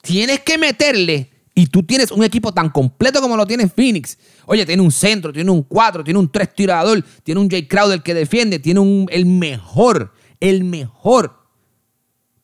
tienes 0.02 0.40
que 0.42 0.58
meterle 0.58 1.30
y 1.54 1.68
tú 1.68 1.84
tienes 1.84 2.12
un 2.12 2.24
equipo 2.24 2.54
tan 2.54 2.70
completo 2.70 3.22
como 3.22 3.36
lo 3.36 3.46
tiene 3.46 3.68
Phoenix. 3.68 4.18
Oye, 4.46 4.66
tiene 4.66 4.82
un 4.82 4.92
centro, 4.92 5.34
tiene 5.34 5.52
un 5.52 5.64
4, 5.64 6.04
tiene 6.04 6.20
un 6.20 6.32
3 6.32 6.56
tirador, 6.56 7.04
tiene 7.24 7.42
un 7.42 7.50
Jay 7.50 7.68
Crowder 7.68 8.02
que 8.02 8.14
defiende, 8.14 8.60
tiene 8.60 8.80
un, 8.80 9.08
el 9.12 9.26
mejor, 9.26 10.14
el 10.40 10.64
mejor 10.64 11.42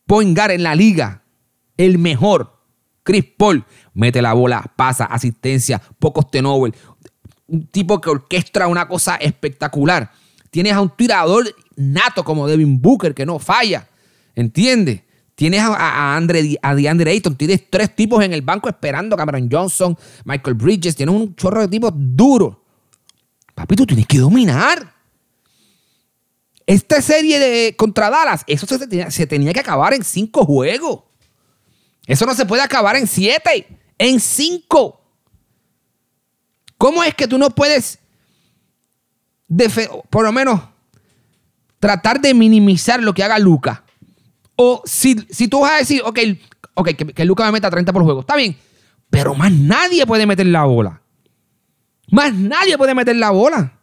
point 0.05 0.35
guard 0.35 0.51
en 0.51 0.63
la 0.63 0.75
liga. 0.75 1.23
El 1.77 1.99
mejor. 1.99 2.57
Chris 3.03 3.25
Paul 3.37 3.63
mete 3.93 4.21
la 4.21 4.33
bola, 4.33 4.73
pasa, 4.75 5.05
asistencia, 5.05 5.81
pocos 5.99 6.29
turnovers. 6.29 6.77
Un 7.47 7.67
tipo 7.67 8.01
que 8.01 8.09
orquestra 8.09 8.67
una 8.67 8.87
cosa 8.87 9.15
espectacular. 9.15 10.11
Tienes 10.49 10.73
a 10.73 10.81
un 10.81 10.89
tirador 10.89 11.45
nato 11.75 12.23
como 12.23 12.47
Devin 12.47 12.81
Booker 12.81 13.13
que 13.13 13.25
no 13.25 13.39
falla. 13.39 13.87
¿Entiendes? 14.35 15.03
Tienes 15.37 15.61
a, 15.61 15.67
a, 15.67 16.17
a 16.17 16.75
DeAndre 16.75 17.11
Ayton, 17.11 17.35
tienes 17.35 17.69
tres 17.69 17.95
tipos 17.95 18.23
en 18.23 18.33
el 18.33 18.41
banco 18.41 18.69
esperando, 18.69 19.15
Cameron 19.15 19.47
Johnson, 19.51 19.95
Michael 20.25 20.55
Bridges, 20.55 20.95
tienes 20.95 21.13
un 21.13 21.35
chorro 21.35 21.61
de 21.61 21.67
tipos 21.67 21.91
duros. 21.95 22.57
Papi, 23.53 23.75
tú 23.75 23.85
tienes 23.85 24.07
que 24.07 24.17
dominar. 24.17 24.95
Esta 26.65 27.03
serie 27.03 27.37
de 27.37 27.75
contra 27.75 28.09
Dallas, 28.09 28.43
eso 28.47 28.65
se 28.65 28.87
tenía, 28.87 29.11
se 29.11 29.27
tenía 29.27 29.53
que 29.53 29.59
acabar 29.59 29.93
en 29.93 30.03
cinco 30.03 30.43
juegos. 30.43 31.03
Eso 32.07 32.25
no 32.25 32.33
se 32.33 32.47
puede 32.47 32.63
acabar 32.63 32.95
en 32.95 33.05
siete, 33.05 33.67
en 33.99 34.19
cinco. 34.19 34.99
¿Cómo 36.79 37.03
es 37.03 37.13
que 37.13 37.27
tú 37.27 37.37
no 37.37 37.51
puedes, 37.51 37.99
por 40.09 40.25
lo 40.25 40.31
menos, 40.31 40.61
tratar 41.79 42.19
de 42.19 42.33
minimizar 42.33 43.03
lo 43.03 43.13
que 43.13 43.23
haga 43.23 43.37
Luca? 43.37 43.83
O 44.57 44.81
si, 44.85 45.15
si 45.29 45.47
tú 45.47 45.61
vas 45.61 45.71
a 45.71 45.77
decir, 45.77 46.01
ok, 46.03 46.19
okay 46.73 46.93
que, 46.95 47.05
que 47.05 47.25
Luca 47.25 47.45
me 47.45 47.53
meta 47.53 47.69
30 47.69 47.93
por 47.93 48.03
juego, 48.03 48.21
está 48.21 48.35
bien. 48.35 48.57
Pero 49.09 49.33
más 49.35 49.51
nadie 49.51 50.05
puede 50.05 50.25
meter 50.25 50.47
la 50.47 50.65
bola. 50.65 51.01
Más 52.11 52.33
nadie 52.33 52.77
puede 52.77 52.93
meter 52.93 53.15
la 53.15 53.29
bola. 53.29 53.73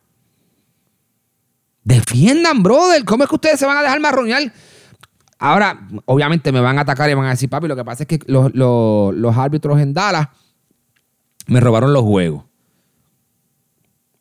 Defiendan, 1.85 2.63
brother. 2.63 3.05
¿Cómo 3.05 3.25
es 3.25 3.31
que 3.31 3.37
ustedes 3.37 3.59
se 3.59 3.67
van 3.67 3.77
a 3.77 3.83
dejar 3.83 4.01
marronear? 4.01 4.53
Ahora, 5.39 5.87
obviamente 6.07 6.51
me 6.53 6.61
van 6.61 6.79
a 6.79 6.83
atacar 6.83 7.09
y 7.09 7.15
van 7.15 7.27
a 7.27 7.31
decir, 7.31 7.49
papi, 7.49 7.69
lo 7.69 7.77
que 7.77 7.85
pasa 7.85 8.03
es 8.05 8.09
que 8.09 8.21
los, 8.27 8.55
los, 8.55 9.15
los 9.15 9.37
árbitros 9.37 9.79
en 9.81 9.95
Dallas 9.95 10.29
me 11.47 11.61
robaron 11.61 11.93
los 11.93 12.03
juegos. 12.03 12.45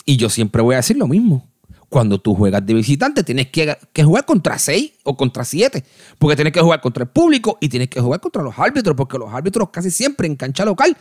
Y 0.06 0.18
yo 0.18 0.30
siempre 0.30 0.62
voy 0.62 0.74
a 0.74 0.78
decir 0.78 0.98
lo 0.98 1.08
mismo. 1.08 1.50
Cuando 1.94 2.20
tú 2.20 2.34
juegas 2.34 2.66
de 2.66 2.74
visitante, 2.74 3.24
tienes 3.24 3.50
que, 3.52 3.78
jugar 4.04 4.26
contra 4.26 4.58
6 4.58 4.94
o 5.04 5.16
contra 5.16 5.46
7. 5.46 5.86
Porque 6.18 6.36
tienes 6.36 6.52
que 6.52 6.60
jugar 6.60 6.82
contra 6.82 7.04
el 7.04 7.10
público 7.12 7.60
y 7.62 7.70
tienes 7.70 7.88
que 7.88 8.02
jugar 8.02 8.20
contra 8.20 8.42
los 8.42 8.58
árbitros. 8.58 8.96
Porque 8.96 9.20
los 9.20 9.32
árbitros 9.32 9.70
casi 9.70 9.92
siempre 9.92 10.26
en 10.26 10.36
cancha 10.36 10.66
local, 10.66 10.98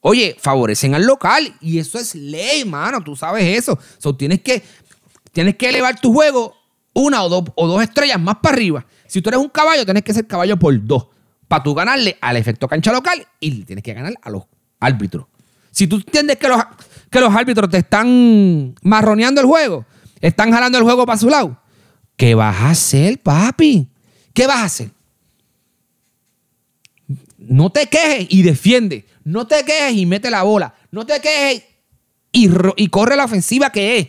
oye, 0.00 0.34
favorecen 0.40 0.94
al 0.94 1.04
local. 1.04 1.54
Y 1.60 1.78
eso 1.78 1.98
es 1.98 2.14
ley, 2.14 2.64
mano. 2.64 3.02
Tú 3.04 3.14
sabes 3.16 3.44
eso. 3.58 3.78
So, 3.98 4.16
tienes, 4.16 4.40
que, 4.40 4.62
tienes 5.30 5.56
que 5.56 5.68
elevar 5.68 6.00
tu 6.00 6.10
juego 6.10 6.54
una 6.94 7.22
o 7.22 7.28
dos, 7.28 7.44
o 7.54 7.68
dos 7.68 7.82
estrellas 7.82 8.18
más 8.18 8.36
para 8.36 8.54
arriba. 8.54 8.86
Si 9.06 9.20
tú 9.20 9.28
eres 9.28 9.42
un 9.42 9.50
caballo, 9.50 9.84
tienes 9.84 10.04
que 10.04 10.14
ser 10.14 10.26
caballo 10.26 10.56
por 10.56 10.72
dos. 10.86 11.08
Para 11.48 11.62
tú 11.62 11.74
ganarle 11.74 12.16
al 12.18 12.38
efecto 12.38 12.66
cancha 12.66 12.92
local 12.92 13.26
y 13.40 13.64
tienes 13.64 13.84
que 13.84 13.92
ganar 13.92 14.14
a 14.22 14.30
los 14.30 14.44
árbitros. 14.78 15.26
Si 15.70 15.86
tú 15.86 15.96
entiendes 15.96 16.38
que 16.38 16.48
los, 16.48 16.62
que 17.10 17.20
los 17.20 17.34
árbitros 17.36 17.68
te 17.68 17.76
están 17.76 18.74
marroneando 18.80 19.42
el 19.42 19.46
juego, 19.46 19.84
están 20.20 20.52
jalando 20.52 20.78
el 20.78 20.84
juego 20.84 21.06
para 21.06 21.18
su 21.18 21.28
lado. 21.28 21.60
¿Qué 22.16 22.34
vas 22.34 22.56
a 22.56 22.70
hacer, 22.70 23.18
papi? 23.20 23.88
¿Qué 24.34 24.46
vas 24.46 24.58
a 24.58 24.64
hacer? 24.64 24.90
No 27.38 27.70
te 27.70 27.86
quejes 27.86 28.26
y 28.28 28.42
defiende. 28.42 29.06
No 29.24 29.46
te 29.46 29.64
quejes 29.64 29.94
y 29.94 30.06
mete 30.06 30.30
la 30.30 30.42
bola. 30.42 30.74
No 30.90 31.06
te 31.06 31.20
quejes 31.20 31.64
y, 32.32 32.50
y 32.76 32.88
corre 32.88 33.16
la 33.16 33.24
ofensiva 33.24 33.70
que 33.70 33.98
es. 33.98 34.08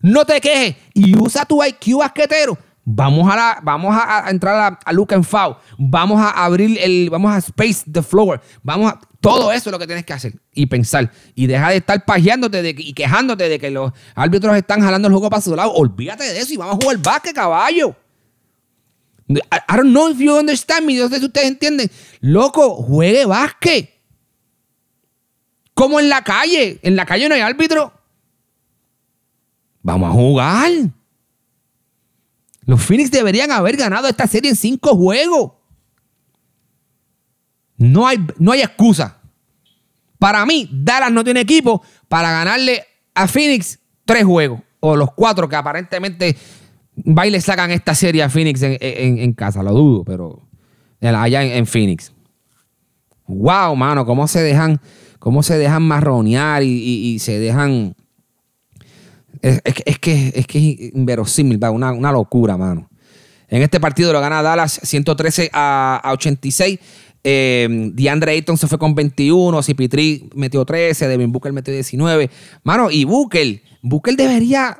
No 0.00 0.24
te 0.24 0.40
quejes 0.40 0.76
y 0.94 1.16
usa 1.16 1.44
tu 1.44 1.62
IQ 1.62 1.98
basquetero. 1.98 2.58
Vamos 2.90 3.30
a, 3.30 3.36
la, 3.36 3.60
vamos 3.62 3.94
a, 3.94 4.30
entrar 4.30 4.56
a, 4.56 4.78
a 4.82 4.92
Luca 4.94 5.14
en 5.14 5.22
foul. 5.22 5.56
Vamos 5.76 6.18
a 6.22 6.30
abrir 6.30 6.78
el. 6.80 7.10
Vamos 7.10 7.30
a 7.30 7.36
space 7.36 7.84
the 7.92 8.02
floor. 8.02 8.40
Vamos 8.62 8.90
a. 8.90 8.98
Todo 9.20 9.52
eso 9.52 9.68
es 9.68 9.72
lo 9.72 9.78
que 9.78 9.86
tienes 9.86 10.06
que 10.06 10.14
hacer 10.14 10.40
y 10.54 10.64
pensar. 10.64 11.12
Y 11.34 11.46
deja 11.46 11.68
de 11.68 11.76
estar 11.76 12.02
pajeándote 12.06 12.74
y 12.78 12.94
quejándote 12.94 13.50
de 13.50 13.58
que 13.58 13.70
los 13.70 13.92
árbitros 14.14 14.56
están 14.56 14.80
jalando 14.80 15.06
el 15.06 15.12
juego 15.12 15.28
para 15.28 15.42
su 15.42 15.54
lado. 15.54 15.70
Olvídate 15.74 16.24
de 16.24 16.38
eso 16.38 16.54
y 16.54 16.56
vamos 16.56 16.76
a 16.76 16.78
jugar 16.80 16.96
básquet, 16.96 17.34
caballo. 17.34 17.94
I, 19.28 19.34
I 19.34 19.76
don't 19.76 19.90
know 19.90 20.08
if 20.08 20.18
you 20.18 20.34
understand 20.34 20.86
me. 20.86 20.94
No 20.94 21.10
sé 21.10 21.18
si 21.18 21.26
ustedes 21.26 21.48
entienden. 21.48 21.90
Loco, 22.20 22.76
juegue 22.76 23.26
básquet. 23.26 23.90
Como 25.74 26.00
en 26.00 26.08
la 26.08 26.24
calle. 26.24 26.78
En 26.82 26.96
la 26.96 27.04
calle 27.04 27.28
no 27.28 27.34
hay 27.34 27.42
árbitro. 27.42 27.92
Vamos 29.82 30.08
a 30.08 30.12
jugar. 30.12 30.70
Los 32.68 32.82
Phoenix 32.82 33.10
deberían 33.10 33.50
haber 33.50 33.78
ganado 33.78 34.08
esta 34.08 34.26
serie 34.26 34.50
en 34.50 34.54
cinco 34.56 34.94
juegos. 34.94 35.52
No 37.78 38.06
hay, 38.06 38.18
no 38.38 38.52
hay 38.52 38.60
excusa. 38.60 39.22
Para 40.18 40.44
mí, 40.44 40.68
Dallas 40.70 41.10
no 41.10 41.24
tiene 41.24 41.40
equipo 41.40 41.82
para 42.08 42.30
ganarle 42.30 42.84
a 43.14 43.26
Phoenix 43.26 43.78
tres 44.04 44.22
juegos. 44.24 44.60
O 44.80 44.96
los 44.96 45.14
cuatro 45.14 45.48
que 45.48 45.56
aparentemente 45.56 46.36
va 46.96 47.26
y 47.26 47.30
le 47.30 47.40
sacan 47.40 47.70
esta 47.70 47.94
serie 47.94 48.22
a 48.22 48.28
Phoenix 48.28 48.60
en, 48.62 49.32
casa. 49.32 49.62
Lo 49.62 49.72
dudo, 49.72 50.04
pero 50.04 50.42
allá 51.00 51.42
en, 51.42 51.64
Phoenix. 51.64 52.12
Wow, 53.28 53.76
mano, 53.76 54.04
cómo 54.04 54.28
se 54.28 54.42
dejan, 54.42 54.78
cómo 55.18 55.42
se 55.42 55.56
dejan 55.56 55.84
marronear 55.84 56.62
y, 56.62 57.18
se 57.18 57.38
dejan. 57.38 57.94
Es, 59.42 59.98
que, 59.98 60.32
es 60.34 60.46
que 60.46 60.58
es 60.58 60.94
inverosímil, 60.94 61.58
una, 61.70 61.92
una 61.92 62.12
locura, 62.12 62.56
mano. 62.56 62.88
En 63.48 63.62
este 63.62 63.80
partido 63.80 64.12
lo 64.12 64.20
gana 64.20 64.42
Dallas 64.42 64.80
113 64.82 65.50
a, 65.52 66.00
a 66.02 66.12
86. 66.12 66.78
Eh, 67.24 67.90
DeAndre 67.94 68.32
Ayton 68.32 68.56
se 68.56 68.68
fue 68.68 68.78
con 68.78 68.94
21, 68.94 69.62
Cipitri 69.62 70.30
metió 70.34 70.64
13, 70.64 71.08
Devin 71.08 71.32
Booker 71.32 71.52
metió 71.52 71.72
19. 71.74 72.30
Mano, 72.62 72.90
y 72.90 73.04
Booker, 73.04 73.60
Booker 73.82 74.16
debería, 74.16 74.78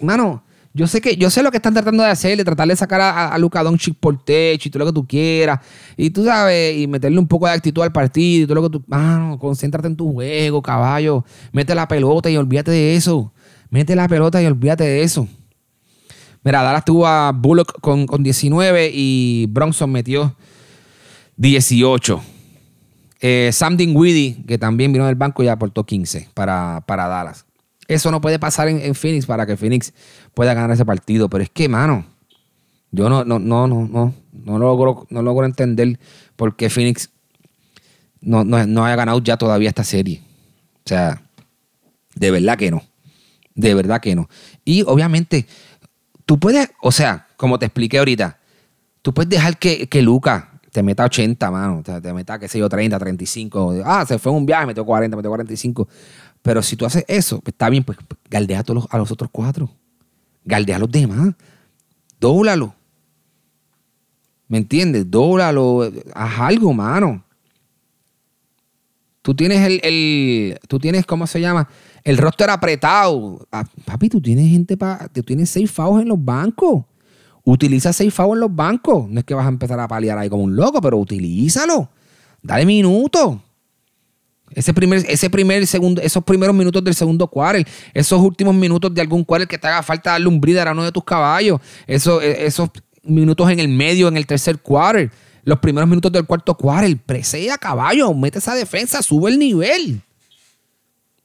mano, 0.00 0.44
yo 0.74 0.86
sé 0.86 1.00
que 1.00 1.16
yo 1.16 1.28
sé 1.28 1.42
lo 1.42 1.50
que 1.50 1.58
están 1.58 1.74
tratando 1.74 2.02
de 2.02 2.08
hacer, 2.08 2.36
de 2.36 2.44
tratar 2.44 2.66
de 2.66 2.76
sacar 2.76 3.00
a, 3.00 3.28
a 3.28 3.38
Luka 3.38 3.62
Doncic 3.62 3.94
por 3.98 4.22
techo 4.24 4.68
y 4.68 4.70
todo 4.70 4.80
lo 4.80 4.86
que 4.86 4.94
tú 4.94 5.06
quieras. 5.06 5.60
Y 5.96 6.10
tú 6.10 6.24
sabes, 6.24 6.78
y 6.78 6.86
meterle 6.86 7.18
un 7.18 7.28
poco 7.28 7.46
de 7.46 7.52
actitud 7.52 7.82
al 7.82 7.92
partido 7.92 8.44
y 8.44 8.46
todo 8.46 8.54
lo 8.54 8.62
que 8.62 8.78
tú, 8.78 8.84
mano, 8.86 9.38
concéntrate 9.38 9.88
en 9.88 9.96
tu 9.96 10.12
juego, 10.12 10.62
caballo. 10.62 11.24
Mete 11.52 11.74
la 11.74 11.86
pelota 11.86 12.30
y 12.30 12.36
olvídate 12.36 12.70
de 12.70 12.96
eso. 12.96 13.32
Mete 13.70 13.94
la 13.94 14.08
pelota 14.08 14.42
y 14.42 14.46
olvídate 14.46 14.84
de 14.84 15.02
eso. 15.02 15.28
Mira, 16.44 16.62
Dallas 16.62 16.84
tuvo 16.84 17.06
a 17.06 17.32
Bullock 17.32 17.80
con, 17.80 18.06
con 18.06 18.22
19 18.22 18.90
y 18.92 19.46
Bronson 19.50 19.92
metió 19.92 20.34
18. 21.36 22.22
Eh, 23.20 23.50
Sam 23.52 23.76
Dinwiddie, 23.76 24.44
que 24.46 24.58
también 24.58 24.92
vino 24.92 25.06
del 25.06 25.14
banco, 25.14 25.44
ya 25.44 25.52
aportó 25.52 25.84
15 25.84 26.30
para, 26.34 26.82
para 26.86 27.06
Dallas. 27.06 27.46
Eso 27.88 28.10
no 28.10 28.20
puede 28.20 28.38
pasar 28.38 28.68
en, 28.68 28.94
Phoenix 28.94 29.26
para 29.26 29.46
que 29.46 29.56
Phoenix 29.56 29.92
pueda 30.34 30.54
ganar 30.54 30.70
ese 30.70 30.84
partido. 30.84 31.28
Pero 31.28 31.44
es 31.44 31.50
que, 31.50 31.68
mano, 31.68 32.04
yo 32.90 33.08
no, 33.08 33.24
no, 33.24 33.38
no, 33.38 33.66
no, 33.66 33.86
no, 33.86 34.14
no 34.32 34.58
logro, 34.58 35.06
no 35.10 35.22
logro 35.22 35.46
entender 35.46 35.98
por 36.36 36.56
qué 36.56 36.70
Phoenix 36.70 37.10
no, 38.20 38.44
no, 38.44 38.84
haya 38.84 38.96
ganado 38.96 39.20
ya 39.20 39.36
todavía 39.36 39.68
esta 39.68 39.84
serie. 39.84 40.22
O 40.84 40.88
sea, 40.88 41.22
de 42.14 42.30
verdad 42.30 42.56
que 42.56 42.70
no. 42.70 42.82
De 43.54 43.74
verdad 43.74 44.00
que 44.00 44.14
no. 44.14 44.28
Y 44.64 44.82
obviamente, 44.82 45.46
tú 46.24 46.38
puedes, 46.38 46.70
o 46.80 46.92
sea, 46.92 47.26
como 47.36 47.58
te 47.58 47.66
expliqué 47.66 47.98
ahorita, 47.98 48.38
tú 49.02 49.12
puedes 49.12 49.28
dejar 49.28 49.58
que, 49.58 49.88
que 49.88 50.02
Luca 50.02 50.60
te 50.70 50.82
meta 50.82 51.04
80, 51.04 51.50
mano. 51.50 51.82
te 51.82 52.12
meta, 52.14 52.38
qué 52.38 52.48
sé 52.48 52.58
yo, 52.58 52.68
30, 52.68 52.98
35. 52.98 53.82
Ah, 53.84 54.06
se 54.06 54.18
fue 54.18 54.32
un 54.32 54.46
viaje, 54.46 54.66
metió 54.66 54.86
40, 54.86 55.16
metió 55.16 55.30
45. 55.30 55.88
Pero 56.40 56.62
si 56.62 56.76
tú 56.76 56.86
haces 56.86 57.04
eso, 57.08 57.40
pues 57.40 57.52
está 57.52 57.68
bien, 57.68 57.84
pues 57.84 57.98
galdea 58.30 58.60
a, 58.60 58.62
todos 58.64 58.86
a 58.90 58.98
los 58.98 59.10
otros 59.10 59.30
cuatro. 59.30 59.70
Galdea 60.44 60.76
a 60.76 60.78
los 60.80 60.90
demás. 60.90 61.34
Dóblalo. 62.20 62.74
¿Me 64.48 64.58
entiendes? 64.58 65.10
Dóblalo. 65.10 65.90
Haz 66.14 66.40
algo, 66.40 66.72
mano. 66.72 67.24
Tú 69.22 69.34
tienes 69.34 69.60
el, 69.60 69.80
el, 69.84 70.58
Tú 70.68 70.78
tienes, 70.78 71.06
¿cómo 71.06 71.26
se 71.26 71.40
llama? 71.40 71.68
El 72.04 72.18
roster 72.18 72.50
apretado. 72.50 73.46
Ah, 73.52 73.64
papi, 73.84 74.08
tú 74.08 74.20
tienes 74.20 74.50
gente 74.50 74.76
para. 74.76 75.08
Tú 75.08 75.22
tienes 75.22 75.50
seis 75.50 75.70
favos 75.70 76.02
en 76.02 76.08
los 76.08 76.22
bancos. 76.22 76.84
Utiliza 77.44 77.92
Safe 77.92 78.22
en 78.22 78.40
los 78.40 78.54
bancos. 78.54 79.08
No 79.08 79.18
es 79.18 79.24
que 79.24 79.34
vas 79.34 79.46
a 79.46 79.48
empezar 79.48 79.78
a 79.80 79.88
paliar 79.88 80.16
ahí 80.16 80.28
como 80.28 80.44
un 80.44 80.54
loco, 80.54 80.80
pero 80.80 80.98
utilízalo. 80.98 81.88
Dale 82.40 82.64
minutos. 82.64 83.38
Ese 84.54 84.74
primer, 84.74 85.04
ese 85.08 85.30
primer 85.30 85.66
segundo, 85.66 86.00
esos 86.02 86.22
primeros 86.24 86.54
minutos 86.54 86.82
del 86.84 86.94
segundo 86.94 87.26
quarter, 87.28 87.66
esos 87.94 88.20
últimos 88.20 88.54
minutos 88.54 88.92
de 88.94 89.00
algún 89.00 89.24
quarter 89.24 89.48
que 89.48 89.58
te 89.58 89.66
haga 89.66 89.82
falta 89.82 90.12
darle 90.12 90.28
un 90.28 90.40
breather 90.40 90.68
a 90.68 90.72
uno 90.72 90.84
de 90.84 90.92
tus 90.92 91.04
caballos, 91.04 91.60
esos, 91.86 92.22
e, 92.22 92.46
esos 92.46 92.70
minutos 93.02 93.50
en 93.50 93.60
el 93.60 93.68
medio, 93.68 94.08
en 94.08 94.16
el 94.16 94.26
tercer 94.26 94.58
quarter, 94.58 95.10
los 95.44 95.58
primeros 95.58 95.88
minutos 95.88 96.12
del 96.12 96.26
cuarto 96.26 96.56
quarter, 96.56 96.96
presea 96.98 97.58
caballo, 97.58 98.12
mete 98.14 98.38
esa 98.38 98.54
defensa, 98.54 99.02
sube 99.02 99.30
el 99.30 99.38
nivel. 99.38 100.00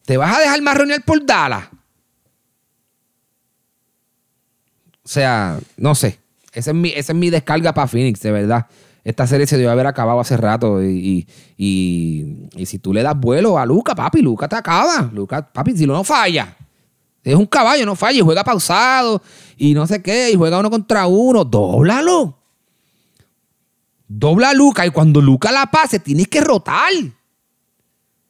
¿Te 0.06 0.18
vas 0.18 0.38
a 0.38 0.40
dejar 0.40 0.62
marronear 0.62 1.04
por 1.04 1.26
Dallas? 1.26 1.66
O 5.04 5.10
sea, 5.10 5.60
no 5.78 5.96
sé. 5.96 6.20
Esa 6.54 6.72
es 6.72 6.76
mi, 6.76 6.90
esa 6.90 7.12
es 7.12 7.18
mi 7.18 7.30
descarga 7.30 7.74
para 7.74 7.88
Phoenix, 7.88 8.22
de 8.22 8.32
verdad. 8.32 8.68
Esta 9.08 9.26
serie 9.26 9.48
se 9.48 9.56
debe 9.56 9.70
haber 9.70 9.88
acabado 9.88 10.20
hace 10.20 10.36
rato. 10.36 10.84
Y, 10.84 11.26
si 11.58 12.80
tú 12.80 12.94
le 12.94 13.02
das 13.02 13.18
vuelo 13.18 13.58
a 13.58 13.66
Luca, 13.66 13.96
papi, 13.96 14.22
Luca 14.22 14.50
te 14.50 14.58
acaba. 14.58 15.10
Luca, 15.14 15.50
papi, 15.50 15.78
si 15.78 15.88
no, 15.88 15.94
no 15.94 16.04
falla. 16.04 16.58
Es 17.24 17.34
un 17.34 17.46
caballo, 17.46 17.86
no 17.86 17.96
falla. 17.96 18.18
Y 18.20 18.22
juega 18.22 18.44
pausado. 18.44 19.22
Y 19.56 19.74
no 19.74 19.88
sé 19.88 20.02
qué. 20.02 20.32
Y 20.32 20.36
juega 20.36 20.60
uno 20.60 20.70
contra 20.70 21.08
uno. 21.08 21.46
Dóblalo. 21.46 22.38
Dobla 24.10 24.50
a 24.50 24.54
Luca. 24.54 24.86
Y 24.86 24.90
cuando 24.90 25.22
Luca 25.22 25.54
la 25.54 25.68
pase, 25.68 26.00
tienes 26.02 26.28
que 26.28 26.42
rotar. 26.42 26.92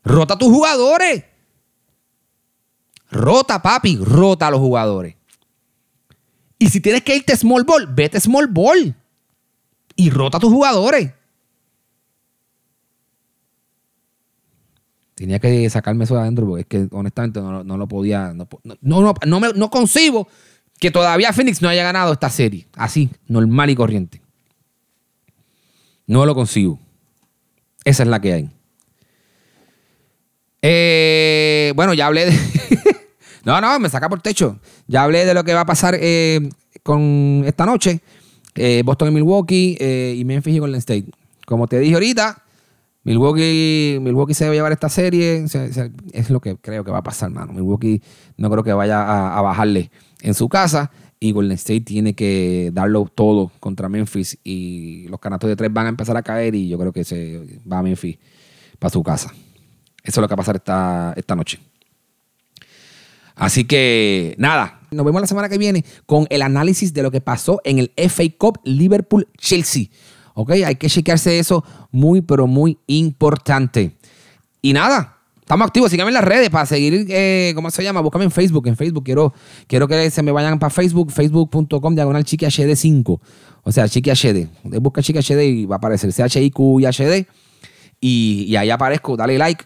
Rota 0.04 0.36
a 0.36 0.38
tus 0.38 0.50
jugadores. 0.50 1.24
Rota, 3.10 3.64
papi. 3.64 3.98
Rota 3.98 4.46
a 4.46 4.52
los 4.52 4.60
jugadores. 4.60 5.16
Y 6.60 6.70
si 6.70 6.82
tienes 6.82 7.02
que 7.02 7.16
irte 7.16 7.36
small 7.36 7.64
ball, 7.64 7.88
vete 7.88 8.20
small 8.20 8.46
ball. 8.46 8.96
Y 9.98 10.10
rota 10.10 10.38
a 10.38 10.40
tus 10.40 10.54
jugadores. 10.54 11.12
Tenía 15.16 15.40
que 15.40 15.70
sacarme 15.70 16.06
eso 16.06 16.14
de 16.14 16.22
adentro 16.22 16.46
porque 16.46 16.62
es 16.62 16.68
que 16.68 16.88
honestamente 16.96 17.42
no, 17.42 17.64
lo 17.64 17.88
podía. 17.88 18.34
No, 18.34 18.48
no, 18.82 19.14
no, 19.26 19.40
no 19.40 19.70
concibo 19.70 20.30
que 20.80 20.92
todavía 20.92 21.34
Phoenix 21.34 21.62
no 21.62 21.70
haya 21.70 21.84
ganado 21.84 22.14
esta 22.14 22.30
serie. 22.30 22.68
Así, 22.76 23.10
normal 23.28 23.70
y 23.70 23.76
corriente. 23.76 24.22
No 26.06 26.26
lo 26.26 26.36
consigo. 26.36 26.80
Esa 27.84 28.04
es 28.04 28.10
la 28.10 28.22
que 28.22 28.34
hay. 28.34 28.50
Eh, 30.62 31.74
bueno, 31.76 31.94
ya 31.94 32.08
hablé 32.08 32.28
de. 32.28 32.38
No, 33.44 33.62
no, 33.62 33.80
me 33.80 33.88
saca 33.88 34.10
por 34.10 34.22
techo. 34.22 34.60
Ya 34.88 35.04
hablé 35.04 35.24
de 35.24 35.34
lo 35.34 35.46
que 35.46 35.54
va 35.54 35.62
a 35.62 35.66
pasar 35.66 35.98
eh, 35.98 36.50
con 36.84 37.44
esta 37.46 37.66
noche. 37.66 38.02
Eh, 38.58 38.82
Boston 38.84 39.10
y 39.10 39.12
Milwaukee 39.12 39.78
eh, 39.80 40.16
y 40.18 40.26
Memphis 40.26 40.56
y 40.56 40.60
Golden 40.60 40.80
State. 40.80 41.06
Como 41.46 41.68
te 41.68 41.80
dije 41.80 41.94
ahorita, 41.94 42.44
Milwaukee, 43.04 44.00
Milwaukee 44.02 44.34
se 44.34 44.46
va 44.46 44.52
a 44.52 44.54
llevar 44.54 44.72
esta 44.72 44.90
serie. 44.90 45.46
es 46.12 46.30
lo 46.30 46.42
que 46.42 46.58
creo 46.58 46.84
que 46.84 46.92
va 46.92 46.98
a 46.98 47.04
pasar, 47.04 47.30
mano. 47.30 47.54
Milwaukee 47.54 48.02
no 48.36 48.50
creo 48.50 48.64
que 48.64 48.74
vaya 48.74 49.38
a, 49.38 49.42
bajarle 49.42 49.92
en 50.22 50.34
su 50.34 50.50
casa. 50.50 50.92
Y 51.20 51.32
Golden 51.32 51.54
State 51.54 51.82
tiene 51.82 52.14
que 52.14 52.70
darlo 52.74 53.06
todo 53.06 53.52
contra 53.60 53.88
Memphis. 53.88 54.38
Y 54.44 55.08
los 55.08 55.20
canastos 55.20 55.50
de 55.50 55.56
tres 55.56 55.72
van 55.72 55.86
a 55.86 55.90
empezar 55.90 56.18
a 56.18 56.22
caer. 56.22 56.54
Y 56.56 56.68
yo 56.68 56.78
creo 56.78 56.92
que 56.92 57.04
se 57.04 57.62
va 57.72 57.80
a 57.80 57.84
Memphis 57.84 58.18
para 58.78 58.92
su 58.92 59.02
casa. 59.04 59.34
Eso 60.04 60.20
es 60.20 60.22
lo 60.22 60.28
que 60.28 60.34
va 60.34 60.36
a 60.36 60.44
pasar 60.44 60.58
esta, 60.58 61.14
esta 61.16 61.36
noche. 61.36 61.60
Así 63.38 63.66
que 63.66 64.36
nada, 64.40 64.82
nos 64.92 65.06
vemos 65.06 65.22
la 65.22 65.28
semana 65.28 65.48
que 65.48 65.58
viene 65.58 65.86
con 66.06 66.26
el 66.30 66.42
análisis 66.42 66.94
de 66.94 67.04
lo 67.04 67.12
que 67.12 67.22
pasó 67.22 67.62
en 67.64 67.78
el 67.78 67.92
FA 68.10 68.24
Cup 68.38 68.60
Liverpool-Chelsea. 68.64 69.86
¿Ok? 70.34 70.52
Hay 70.52 70.76
que 70.76 70.90
chequearse 70.90 71.40
eso 71.40 71.64
muy, 71.92 72.22
pero 72.22 72.48
muy 72.48 72.78
importante. 72.88 73.96
Y 74.62 74.74
nada, 74.74 75.18
estamos 75.40 75.68
activos. 75.68 75.92
Síganme 75.92 76.10
en 76.10 76.16
las 76.16 76.24
redes 76.24 76.50
para 76.50 76.66
seguir, 76.66 77.06
eh, 77.10 77.52
¿cómo 77.56 77.70
se 77.72 77.84
llama? 77.84 78.02
Búscame 78.02 78.26
en 78.26 78.32
Facebook. 78.32 78.68
En 78.68 78.76
Facebook 78.76 79.04
quiero, 79.04 79.34
quiero 79.68 79.88
que 79.88 80.10
se 80.10 80.24
me 80.24 80.32
vayan 80.32 80.58
para 80.58 80.70
Facebook, 80.70 81.12
facebook.com, 81.12 81.96
diagonal 81.96 82.24
chiqui 82.24 82.46
HD 82.46 82.76
5. 82.76 83.22
O 83.64 83.72
sea, 83.72 83.88
chiqui 83.88 84.10
HD. 84.10 84.48
Busca 84.80 85.02
chiqui 85.02 85.20
HD 85.20 85.44
y 85.44 85.66
va 85.66 85.76
a 85.76 85.78
aparecer 85.78 86.12
CHIQ 86.12 86.60
y 86.80 86.86
HD. 86.86 87.28
Y, 88.00 88.46
y 88.48 88.56
ahí 88.56 88.70
aparezco. 88.70 89.18
Dale 89.18 89.38
like 89.38 89.66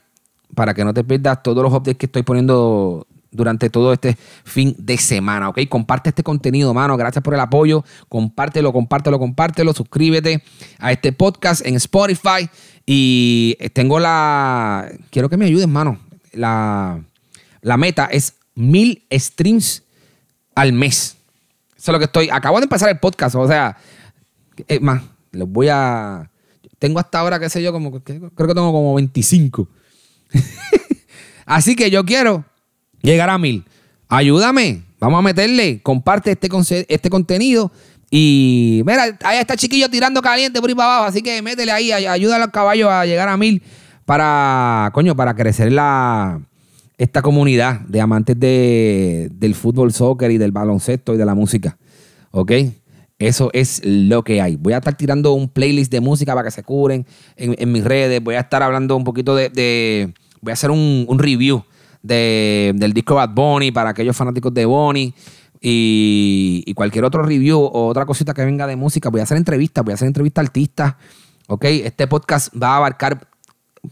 para 0.56 0.74
que 0.74 0.84
no 0.84 0.94
te 0.94 1.04
pierdas 1.04 1.44
todos 1.44 1.64
los 1.64 1.72
updates 1.72 1.98
que 1.98 2.08
estoy 2.08 2.24
poniendo 2.24 3.08
durante 3.32 3.70
todo 3.70 3.94
este 3.94 4.18
fin 4.44 4.76
de 4.78 4.98
semana, 4.98 5.50
¿ok? 5.50 5.62
Comparte 5.70 6.10
este 6.10 6.22
contenido, 6.22 6.74
mano. 6.74 6.98
Gracias 6.98 7.24
por 7.24 7.34
el 7.34 7.40
apoyo. 7.40 7.84
Compártelo, 8.10 8.74
compártelo, 8.74 9.18
compártelo. 9.18 9.74
Suscríbete 9.74 10.44
a 10.80 10.92
este 10.92 11.14
podcast 11.14 11.66
en 11.66 11.76
Spotify. 11.76 12.50
Y 12.86 13.56
tengo 13.74 14.00
la... 14.00 14.92
Quiero 15.10 15.30
que 15.30 15.38
me 15.38 15.46
ayudes, 15.46 15.68
mano. 15.68 16.00
La, 16.34 17.02
la 17.62 17.78
meta 17.78 18.06
es 18.06 18.36
mil 18.54 19.06
streams 19.12 19.84
al 20.54 20.74
mes. 20.74 21.18
Eso 21.78 21.92
es 21.92 21.94
lo 21.94 22.00
que 22.00 22.06
estoy... 22.06 22.30
Acabo 22.30 22.58
de 22.60 22.64
empezar 22.64 22.90
el 22.90 23.00
podcast, 23.00 23.36
o 23.36 23.48
sea... 23.48 23.78
Es 24.68 24.82
más, 24.82 25.02
les 25.32 25.48
voy 25.48 25.70
a... 25.70 26.30
Tengo 26.80 27.00
hasta 27.00 27.20
ahora, 27.20 27.40
qué 27.40 27.50
sé 27.50 27.64
yo, 27.64 27.72
como... 27.72 27.92
Creo 28.04 28.28
que 28.30 28.54
tengo 28.54 28.72
como 28.72 28.94
25. 28.96 29.70
Así 31.46 31.76
que 31.76 31.90
yo 31.90 32.06
quiero 32.06 32.46
llegar 33.02 33.30
a 33.30 33.38
mil. 33.38 33.66
Ayúdame, 34.08 34.84
vamos 35.00 35.20
a 35.20 35.22
meterle, 35.22 35.82
comparte 35.82 36.32
este, 36.32 36.50
este 36.90 37.10
contenido. 37.10 37.72
Y 38.10 38.82
mira, 38.86 39.18
ahí 39.24 39.40
está 39.40 39.56
chiquillo 39.56 39.90
tirando 39.90 40.22
caliente 40.22 40.60
por 40.60 40.70
ahí 40.70 40.76
para 40.76 40.96
abajo. 40.96 41.10
Así 41.10 41.22
que 41.22 41.42
métele 41.42 41.72
ahí, 41.72 41.92
ayuda 41.92 42.36
a 42.36 42.40
los 42.40 42.50
caballos 42.50 42.90
a 42.90 43.06
llegar 43.06 43.30
a 43.30 43.38
mil 43.38 43.64
para, 44.06 44.92
coño, 44.94 45.16
para 45.16 45.36
crecer 45.36 45.72
la, 45.72 46.42
esta 46.98 47.22
comunidad 47.22 47.80
de 47.82 48.02
amantes 48.02 48.40
de, 48.40 49.30
del 49.34 49.56
fútbol, 49.56 49.94
soccer 49.94 50.30
y 50.32 50.38
del 50.38 50.52
baloncesto 50.52 51.14
y 51.14 51.18
de 51.18 51.26
la 51.26 51.36
música. 51.36 51.78
¿Ok? 52.32 52.52
Eso 53.22 53.52
es 53.54 53.82
lo 53.86 54.24
que 54.24 54.42
hay. 54.42 54.56
Voy 54.56 54.74
a 54.74 54.78
estar 54.78 54.96
tirando 54.98 55.34
un 55.34 55.48
playlist 55.48 55.92
de 55.92 56.02
música 56.02 56.34
para 56.34 56.46
que 56.46 56.52
se 56.52 56.64
curen 56.64 57.06
en, 57.36 57.72
mis 57.72 57.84
redes. 57.84 58.22
Voy 58.24 58.34
a 58.34 58.40
estar 58.40 58.64
hablando 58.64 58.96
un 58.98 59.04
poquito 59.04 59.36
de. 59.36 60.12
voy 60.42 60.50
a 60.50 60.54
hacer 60.54 60.72
un, 60.72 61.20
review 61.20 61.64
del 62.02 62.94
disco 62.94 63.16
Bad 63.16 63.30
Bunny 63.30 63.72
para 63.72 63.92
aquellos 63.92 64.16
fanáticos 64.16 64.54
de 64.54 64.66
Bunny. 64.66 65.14
Y, 65.64 66.64
y, 66.66 66.74
cualquier 66.74 67.06
otro 67.06 67.22
review 67.22 67.60
o 67.60 67.86
otra 67.86 68.08
cosita 68.08 68.34
que 68.34 68.44
venga 68.44 68.66
de 68.66 68.76
música. 68.76 69.10
Voy 69.10 69.20
a 69.20 69.24
hacer 69.24 69.38
entrevistas, 69.38 69.84
voy 69.84 69.92
a 69.92 69.96
hacer 69.96 70.08
entrevistas 70.08 70.42
a 70.42 70.46
artistas. 70.48 70.96
¿Ok? 71.48 71.66
Este 71.66 72.08
podcast 72.08 72.52
va 72.60 72.70
a 72.70 72.78
abarcar 72.78 73.28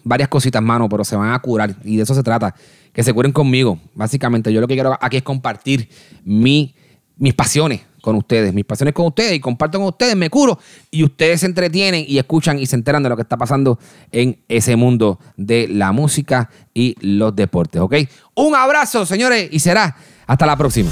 varias 0.04 0.30
cositas, 0.30 0.64
mano, 0.64 0.90
pero 0.90 1.04
se 1.04 1.16
van 1.16 1.32
a 1.32 1.40
curar. 1.40 1.76
Y 1.84 1.98
de 1.98 2.04
eso 2.04 2.16
se 2.16 2.24
trata. 2.24 2.56
Que 2.92 3.04
se 3.04 3.14
curen 3.14 3.32
conmigo. 3.32 3.80
Básicamente, 3.94 4.52
yo 4.52 4.62
lo 4.62 4.68
que 4.68 4.74
quiero 4.74 4.98
aquí 5.00 5.18
es 5.18 5.24
compartir 5.24 5.90
mi, 6.24 6.74
mis 7.18 7.36
pasiones 7.36 7.82
con 8.02 8.16
ustedes. 8.16 8.54
Mis 8.54 8.66
pasiones 8.66 8.94
con 8.94 9.08
ustedes. 9.08 9.34
Y 9.34 9.40
comparto 9.40 9.78
con 9.78 9.88
ustedes, 9.88 10.16
me 10.16 10.30
curo. 10.30 10.60
Y 10.92 11.04
ustedes 11.04 11.42
se 11.42 11.46
entretienen 11.46 12.06
y 12.08 12.18
escuchan 12.18 12.60
y 12.60 12.66
se 12.66 12.76
enteran 12.76 13.04
de 13.04 13.10
lo 13.10 13.16
que 13.16 13.24
está 13.24 13.38
pasando 13.38 13.80
en 14.12 14.40
ese 14.48 14.76
mundo 14.76 15.20
de 15.38 15.68
la 15.68 15.92
música 15.92 16.50
y 16.74 16.96
los 17.02 17.36
deportes. 17.36 17.82
¿Ok? 17.82 17.96
Un 18.36 18.56
abrazo, 18.56 19.06
señores. 19.06 19.50
Y 19.52 19.60
será 19.60 19.96
hasta 20.28 20.46
la 20.46 20.56
próxima. 20.56 20.92